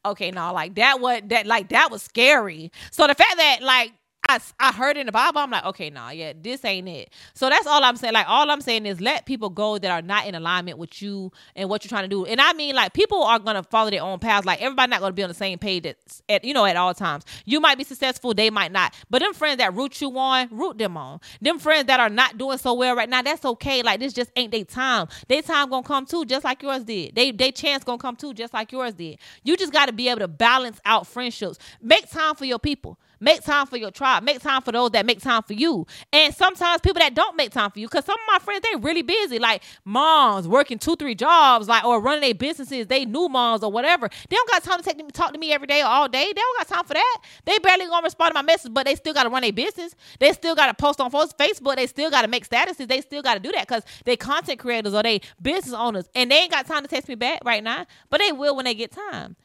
Okay, 0.04 0.30
nah, 0.30 0.50
like 0.50 0.74
that 0.76 1.00
what 1.00 1.28
that 1.28 1.46
like 1.46 1.68
that 1.68 1.90
was 1.90 2.02
scary. 2.02 2.72
So 2.90 3.06
the 3.06 3.14
fact 3.14 3.36
that 3.36 3.58
like 3.62 3.92
I, 4.28 4.40
I 4.60 4.72
heard 4.72 4.98
in 4.98 5.06
the 5.06 5.12
Bible, 5.12 5.38
I'm 5.40 5.50
like, 5.50 5.64
okay, 5.64 5.88
nah, 5.88 6.10
yeah, 6.10 6.34
this 6.38 6.62
ain't 6.62 6.86
it. 6.86 7.14
So 7.32 7.48
that's 7.48 7.66
all 7.66 7.82
I'm 7.82 7.96
saying. 7.96 8.12
Like, 8.12 8.28
all 8.28 8.50
I'm 8.50 8.60
saying 8.60 8.84
is 8.84 9.00
let 9.00 9.24
people 9.24 9.48
go 9.48 9.78
that 9.78 9.90
are 9.90 10.02
not 10.02 10.26
in 10.26 10.34
alignment 10.34 10.76
with 10.76 11.00
you 11.00 11.32
and 11.56 11.70
what 11.70 11.82
you're 11.82 11.88
trying 11.88 12.02
to 12.04 12.08
do. 12.08 12.26
And 12.26 12.38
I 12.38 12.52
mean, 12.52 12.74
like, 12.74 12.92
people 12.92 13.22
are 13.22 13.38
gonna 13.38 13.62
follow 13.62 13.90
their 13.90 14.02
own 14.02 14.18
paths. 14.18 14.44
Like, 14.44 14.60
everybody 14.60 14.90
not 14.90 15.00
gonna 15.00 15.14
be 15.14 15.22
on 15.22 15.30
the 15.30 15.34
same 15.34 15.58
page 15.58 15.86
at, 15.86 15.96
at 16.28 16.44
you 16.44 16.52
know 16.52 16.66
at 16.66 16.76
all 16.76 16.92
times. 16.92 17.24
You 17.46 17.58
might 17.58 17.78
be 17.78 17.84
successful, 17.84 18.34
they 18.34 18.50
might 18.50 18.70
not. 18.70 18.94
But 19.08 19.20
them 19.20 19.32
friends 19.32 19.58
that 19.58 19.74
root 19.74 19.98
you 20.02 20.16
on, 20.18 20.48
root 20.50 20.76
them 20.76 20.98
on. 20.98 21.20
Them 21.40 21.58
friends 21.58 21.86
that 21.86 21.98
are 21.98 22.10
not 22.10 22.36
doing 22.36 22.58
so 22.58 22.74
well 22.74 22.94
right 22.94 23.08
now, 23.08 23.22
that's 23.22 23.46
okay. 23.46 23.82
Like, 23.82 23.98
this 24.00 24.12
just 24.12 24.30
ain't 24.36 24.52
their 24.52 24.64
time. 24.64 25.08
Their 25.28 25.40
time 25.40 25.70
gonna 25.70 25.82
come 25.82 26.04
too, 26.04 26.26
just 26.26 26.44
like 26.44 26.62
yours 26.62 26.84
did. 26.84 27.14
They 27.14 27.30
they 27.30 27.50
chance 27.50 27.82
gonna 27.82 27.96
come 27.96 28.16
too, 28.16 28.34
just 28.34 28.52
like 28.52 28.72
yours 28.72 28.92
did. 28.92 29.18
You 29.42 29.56
just 29.56 29.72
gotta 29.72 29.92
be 29.92 30.08
able 30.10 30.20
to 30.20 30.28
balance 30.28 30.80
out 30.84 31.06
friendships. 31.06 31.58
Make 31.80 32.10
time 32.10 32.34
for 32.34 32.44
your 32.44 32.58
people. 32.58 32.98
Make 33.20 33.42
time 33.42 33.66
for 33.66 33.76
your 33.76 33.90
tribe. 33.90 34.22
Make 34.22 34.40
time 34.40 34.62
for 34.62 34.72
those 34.72 34.90
that 34.92 35.06
make 35.06 35.20
time 35.20 35.42
for 35.42 35.52
you. 35.52 35.86
And 36.12 36.34
sometimes 36.34 36.80
people 36.80 37.00
that 37.00 37.14
don't 37.14 37.36
make 37.36 37.50
time 37.50 37.70
for 37.70 37.78
you, 37.78 37.88
because 37.88 38.04
some 38.04 38.14
of 38.14 38.26
my 38.26 38.38
friends, 38.38 38.64
they 38.70 38.78
really 38.78 39.02
busy. 39.02 39.38
Like 39.38 39.62
moms 39.84 40.46
working 40.46 40.78
two, 40.78 40.96
three 40.96 41.14
jobs, 41.14 41.68
like 41.68 41.84
or 41.84 42.00
running 42.00 42.22
their 42.22 42.34
businesses, 42.34 42.86
they 42.86 43.04
new 43.04 43.28
moms 43.28 43.62
or 43.62 43.72
whatever. 43.72 44.08
They 44.28 44.36
don't 44.36 44.50
got 44.50 44.62
time 44.62 44.78
to 44.78 44.84
take, 44.84 45.12
talk 45.12 45.32
to 45.32 45.38
me 45.38 45.52
every 45.52 45.66
day 45.66 45.80
or 45.82 45.86
all 45.86 46.08
day. 46.08 46.24
They 46.26 46.32
don't 46.32 46.58
got 46.58 46.68
time 46.68 46.84
for 46.84 46.94
that. 46.94 47.18
They 47.44 47.58
barely 47.58 47.86
gonna 47.86 48.04
respond 48.04 48.30
to 48.30 48.34
my 48.34 48.42
message, 48.42 48.72
but 48.72 48.86
they 48.86 48.94
still 48.94 49.14
gotta 49.14 49.30
run 49.30 49.42
their 49.42 49.52
business. 49.52 49.94
They 50.18 50.32
still 50.32 50.54
gotta 50.54 50.74
post 50.74 51.00
on 51.00 51.10
Facebook. 51.10 51.76
They 51.76 51.86
still 51.86 52.10
gotta 52.10 52.28
make 52.28 52.48
statuses. 52.48 52.88
They 52.88 53.00
still 53.00 53.22
gotta 53.22 53.40
do 53.40 53.52
that 53.52 53.66
because 53.66 53.84
they 54.04 54.16
content 54.16 54.58
creators 54.58 54.94
or 54.94 55.02
they 55.02 55.20
business 55.40 55.74
owners. 55.74 56.08
And 56.14 56.30
they 56.30 56.36
ain't 56.36 56.50
got 56.50 56.66
time 56.66 56.82
to 56.82 56.88
text 56.88 57.08
me 57.08 57.14
back 57.14 57.40
right 57.44 57.62
now, 57.62 57.86
but 58.10 58.20
they 58.20 58.32
will 58.32 58.56
when 58.56 58.64
they 58.64 58.74
get 58.74 58.92
time. 58.92 59.36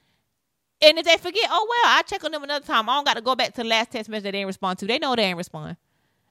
And 0.84 0.98
if 0.98 1.06
they 1.06 1.18
forget, 1.18 1.48
oh 1.50 1.68
well, 1.70 1.98
I 1.98 2.02
check 2.04 2.24
on 2.26 2.32
them 2.32 2.44
another 2.44 2.66
time. 2.66 2.90
I 2.90 2.96
don't 2.96 3.06
got 3.06 3.14
to 3.16 3.22
go 3.22 3.36
back 3.36 3.54
to 3.54 3.64
the 3.64 3.68
last 3.68 3.92
text 3.92 4.10
message 4.10 4.24
they 4.24 4.32
didn't 4.32 4.48
respond 4.48 4.80
to. 4.80 4.86
They 4.86 5.00
know 5.00 5.16
they 5.16 5.24
ain't 5.24 5.38
respond. 5.38 5.78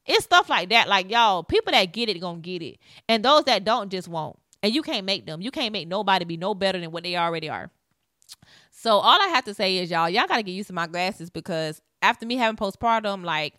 It's 0.04 0.24
stuff 0.24 0.50
like 0.50 0.68
that. 0.70 0.88
Like 0.88 1.10
y'all, 1.10 1.42
people 1.42 1.72
that 1.72 1.92
get 1.92 2.08
it 2.08 2.20
gonna 2.20 2.40
get 2.40 2.62
it, 2.62 2.78
and 3.08 3.24
those 3.24 3.44
that 3.44 3.64
don't 3.64 3.90
just 3.90 4.08
won't. 4.08 4.38
And 4.62 4.74
you 4.74 4.82
can't 4.82 5.06
make 5.06 5.26
them. 5.26 5.40
You 5.40 5.50
can't 5.50 5.72
make 5.72 5.88
nobody 5.88 6.24
be 6.24 6.36
no 6.36 6.54
better 6.54 6.78
than 6.78 6.92
what 6.92 7.02
they 7.04 7.16
already 7.16 7.48
are. 7.48 7.70
So 8.70 8.98
all 8.98 9.20
I 9.20 9.28
have 9.28 9.44
to 9.44 9.54
say 9.54 9.78
is 9.78 9.90
y'all, 9.90 10.08
y'all 10.08 10.26
gotta 10.26 10.42
get 10.42 10.52
used 10.52 10.68
to 10.68 10.74
my 10.74 10.86
glasses 10.86 11.30
because 11.30 11.80
after 12.02 12.26
me 12.26 12.36
having 12.36 12.56
postpartum, 12.56 13.24
like 13.24 13.54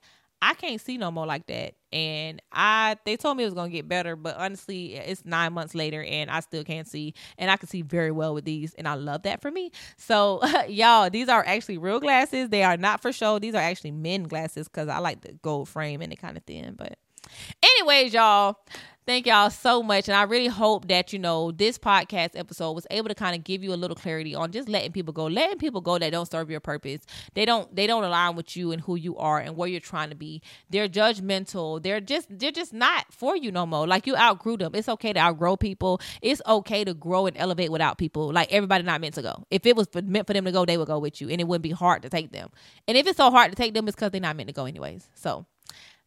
I 0.46 0.56
can't 0.56 0.82
see 0.82 0.98
no 0.98 1.10
more 1.10 1.26
like 1.26 1.48
that. 1.48 1.76
And 1.94 2.42
I 2.52 2.98
they 3.06 3.16
told 3.16 3.38
me 3.38 3.44
it 3.44 3.48
was 3.48 3.54
gonna 3.54 3.70
get 3.70 3.88
better, 3.88 4.18
but 4.18 4.36
honestly, 4.36 4.96
it's 4.96 5.24
nine 5.24 5.54
months 5.54 5.74
later 5.74 6.04
and 6.04 6.30
I 6.30 6.42
still 6.42 6.66
can't 6.66 6.86
see. 6.86 7.14
And 7.38 7.50
I 7.50 7.56
can 7.56 7.70
see 7.70 7.82
very 7.82 8.12
well 8.12 8.34
with 8.34 8.44
these, 8.44 8.74
and 8.74 8.86
I 8.86 8.96
love 8.96 9.24
that 9.24 9.42
for 9.42 9.50
me. 9.52 9.72
So 9.96 10.42
y'all, 10.68 11.10
these 11.10 11.30
are 11.30 11.46
actually 11.48 11.78
real 11.78 12.02
glasses. 12.02 12.50
They 12.50 12.64
are 12.64 12.76
not 12.76 13.02
for 13.02 13.14
show. 13.14 13.40
These 13.40 13.56
are 13.56 13.62
actually 13.62 13.92
men 13.92 14.24
glasses 14.24 14.68
because 14.68 14.90
I 14.90 14.98
like 14.98 15.22
the 15.22 15.32
gold 15.44 15.70
frame 15.70 16.02
and 16.02 16.12
it 16.12 16.18
kind 16.18 16.36
of 16.36 16.44
thin, 16.44 16.76
but 16.78 16.98
Anyways, 17.64 18.14
y'all, 18.14 18.58
Thank 19.06 19.28
y'all 19.28 19.50
so 19.50 19.84
much. 19.84 20.08
And 20.08 20.16
I 20.16 20.24
really 20.24 20.48
hope 20.48 20.88
that, 20.88 21.12
you 21.12 21.20
know, 21.20 21.52
this 21.52 21.78
podcast 21.78 22.40
episode 22.40 22.72
was 22.72 22.88
able 22.90 23.10
to 23.10 23.16
kind 23.16 23.36
of 23.36 23.44
give 23.44 23.62
you 23.62 23.74
a 23.74 23.76
little 23.76 23.98
clarity 23.98 24.34
on 24.34 24.54
just 24.54 24.70
letting 24.70 24.94
people 24.94 25.12
go. 25.12 25.26
Letting 25.26 25.58
people 25.58 25.82
go 25.82 26.00
that 26.00 26.10
don't 26.12 26.30
serve 26.32 26.50
your 26.50 26.62
purpose. 26.62 27.02
They 27.34 27.44
don't 27.44 27.74
they 27.76 27.86
don't 27.86 28.06
align 28.06 28.38
with 28.38 28.56
you 28.56 28.72
and 28.72 28.80
who 28.80 28.96
you 28.96 29.18
are 29.18 29.40
and 29.40 29.58
where 29.58 29.68
you're 29.68 29.82
trying 29.82 30.10
to 30.12 30.16
be. 30.16 30.42
They're 30.70 30.88
judgmental. 30.88 31.84
They're 31.84 32.00
just 32.00 32.28
they're 32.30 32.52
just 32.52 32.72
not 32.72 33.06
for 33.12 33.36
you 33.36 33.52
no 33.52 33.66
more. 33.66 33.86
Like 33.86 34.08
you 34.08 34.16
outgrew 34.16 34.56
them. 34.56 34.74
It's 34.74 34.88
okay 34.88 35.12
to 35.12 35.20
outgrow 35.20 35.58
people. 35.58 36.00
It's 36.22 36.42
okay 36.48 36.86
to 36.86 36.94
grow 36.94 37.26
and 37.26 37.36
elevate 37.38 37.74
without 37.74 37.98
people. 37.98 38.32
Like 38.32 38.54
everybody 38.54 38.86
not 38.86 39.02
meant 39.02 39.16
to 39.16 39.22
go. 39.22 39.44
If 39.52 39.66
it 39.66 39.76
was 39.76 39.88
meant 39.94 40.28
for 40.28 40.34
them 40.34 40.46
to 40.46 40.52
go, 40.54 40.64
they 40.64 40.78
would 40.78 40.88
go 40.88 41.00
with 41.00 41.20
you. 41.20 41.28
And 41.28 41.42
it 41.42 41.48
wouldn't 41.48 41.64
be 41.64 41.72
hard 41.72 42.04
to 42.04 42.10
take 42.10 42.32
them. 42.32 42.52
And 42.88 42.96
if 42.98 43.06
it's 43.06 43.18
so 43.18 43.30
hard 43.32 43.52
to 43.52 43.56
take 43.58 43.74
them, 43.74 43.86
it's 43.90 43.96
because 43.96 44.12
they're 44.12 44.22
not 44.22 44.38
meant 44.38 44.48
to 44.48 44.54
go 44.54 44.64
anyways. 44.64 45.10
So 45.14 45.46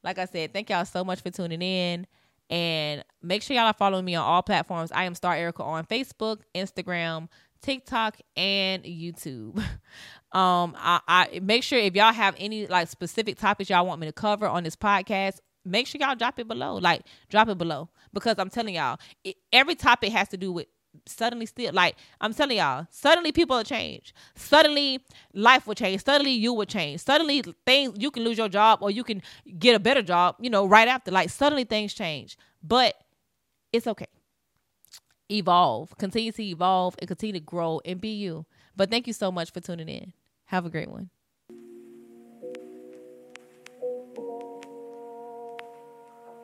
like 0.03 0.19
I 0.19 0.25
said, 0.25 0.55
thank 0.55 0.71
y'all 0.71 0.87
so 0.87 1.05
much 1.05 1.21
for 1.21 1.31
tuning 1.31 1.61
in. 1.61 2.07
And 2.49 3.05
make 3.23 3.43
sure 3.43 3.57
y'all 3.57 3.67
are 3.67 3.75
following 3.75 4.05
me 4.05 4.15
on 4.15 4.25
all 4.25 4.43
platforms. 4.43 4.93
I 4.93 5.05
am 5.05 5.15
Star 5.15 5.35
Erica 5.35 5.63
on 5.63 5.85
Facebook, 5.85 6.41
Instagram, 6.55 7.29
TikTok, 7.61 8.19
and 8.37 8.85
YouTube. 8.85 9.59
um, 10.33 10.77
I, 10.79 11.01
I 11.09 11.41
make 11.43 11.63
sure 11.63 11.79
if 11.79 11.95
y'all 11.95 12.13
have 12.13 12.37
any 12.39 12.67
like 12.67 12.89
specific 12.89 13.39
topics 13.39 13.71
y'all 13.71 13.87
want 13.87 14.01
me 14.01 14.07
to 14.07 14.13
cover 14.13 14.47
on 14.47 14.63
this 14.63 14.77
podcast, 14.77 15.39
make 15.65 15.87
sure 15.87 16.01
y'all 16.01 16.15
drop 16.15 16.39
it 16.39 16.47
below. 16.47 16.77
Like 16.77 17.03
drop 17.29 17.49
it 17.49 17.59
below 17.59 17.89
because 18.13 18.37
I'm 18.39 18.51
telling 18.51 18.77
y'all, 18.77 18.99
it, 19.25 19.37
every 19.53 19.75
topic 19.75 20.13
has 20.13 20.29
to 20.29 20.37
do 20.37 20.53
with 20.53 20.67
suddenly 21.05 21.47
still 21.47 21.73
like 21.73 21.97
i'm 22.21 22.33
telling 22.33 22.59
y'all 22.59 22.87
suddenly 22.91 23.33
people 23.33 23.57
will 23.57 23.65
change. 23.65 24.15
Suddenly 24.35 25.01
life 25.35 25.67
will 25.67 25.75
change. 25.75 26.05
Suddenly 26.05 26.33
you 26.33 26.53
will 26.53 26.65
change. 26.65 27.01
Suddenly 27.01 27.43
things 27.65 27.97
you 27.99 28.11
can 28.11 28.25
lose 28.25 28.39
your 28.39 28.49
job 28.49 28.79
or 28.83 28.91
you 28.91 29.05
can 29.05 29.23
get 29.59 29.75
a 29.75 29.81
better 29.81 30.03
job 30.03 30.37
you 30.41 30.51
know 30.51 30.67
right 30.67 30.89
after. 30.89 31.11
Like 31.11 31.31
suddenly 31.31 31.65
things 31.65 31.95
change. 31.95 32.37
But 32.63 32.95
it's 33.73 33.87
okay. 33.87 34.07
Evolve. 35.31 35.97
Continue 35.99 36.33
to 36.33 36.43
evolve 36.43 36.95
and 36.99 37.09
continue 37.09 37.35
to 37.35 37.41
grow 37.41 37.81
and 37.85 38.01
be 38.01 38.11
you. 38.11 38.47
But 38.75 38.91
thank 38.91 39.07
you 39.07 39.13
so 39.13 39.33
much 39.33 39.53
for 39.53 39.61
tuning 39.61 39.89
in. 39.89 40.13
Have 40.47 40.67
a 40.67 40.71
great 40.71 40.91
one 40.91 41.11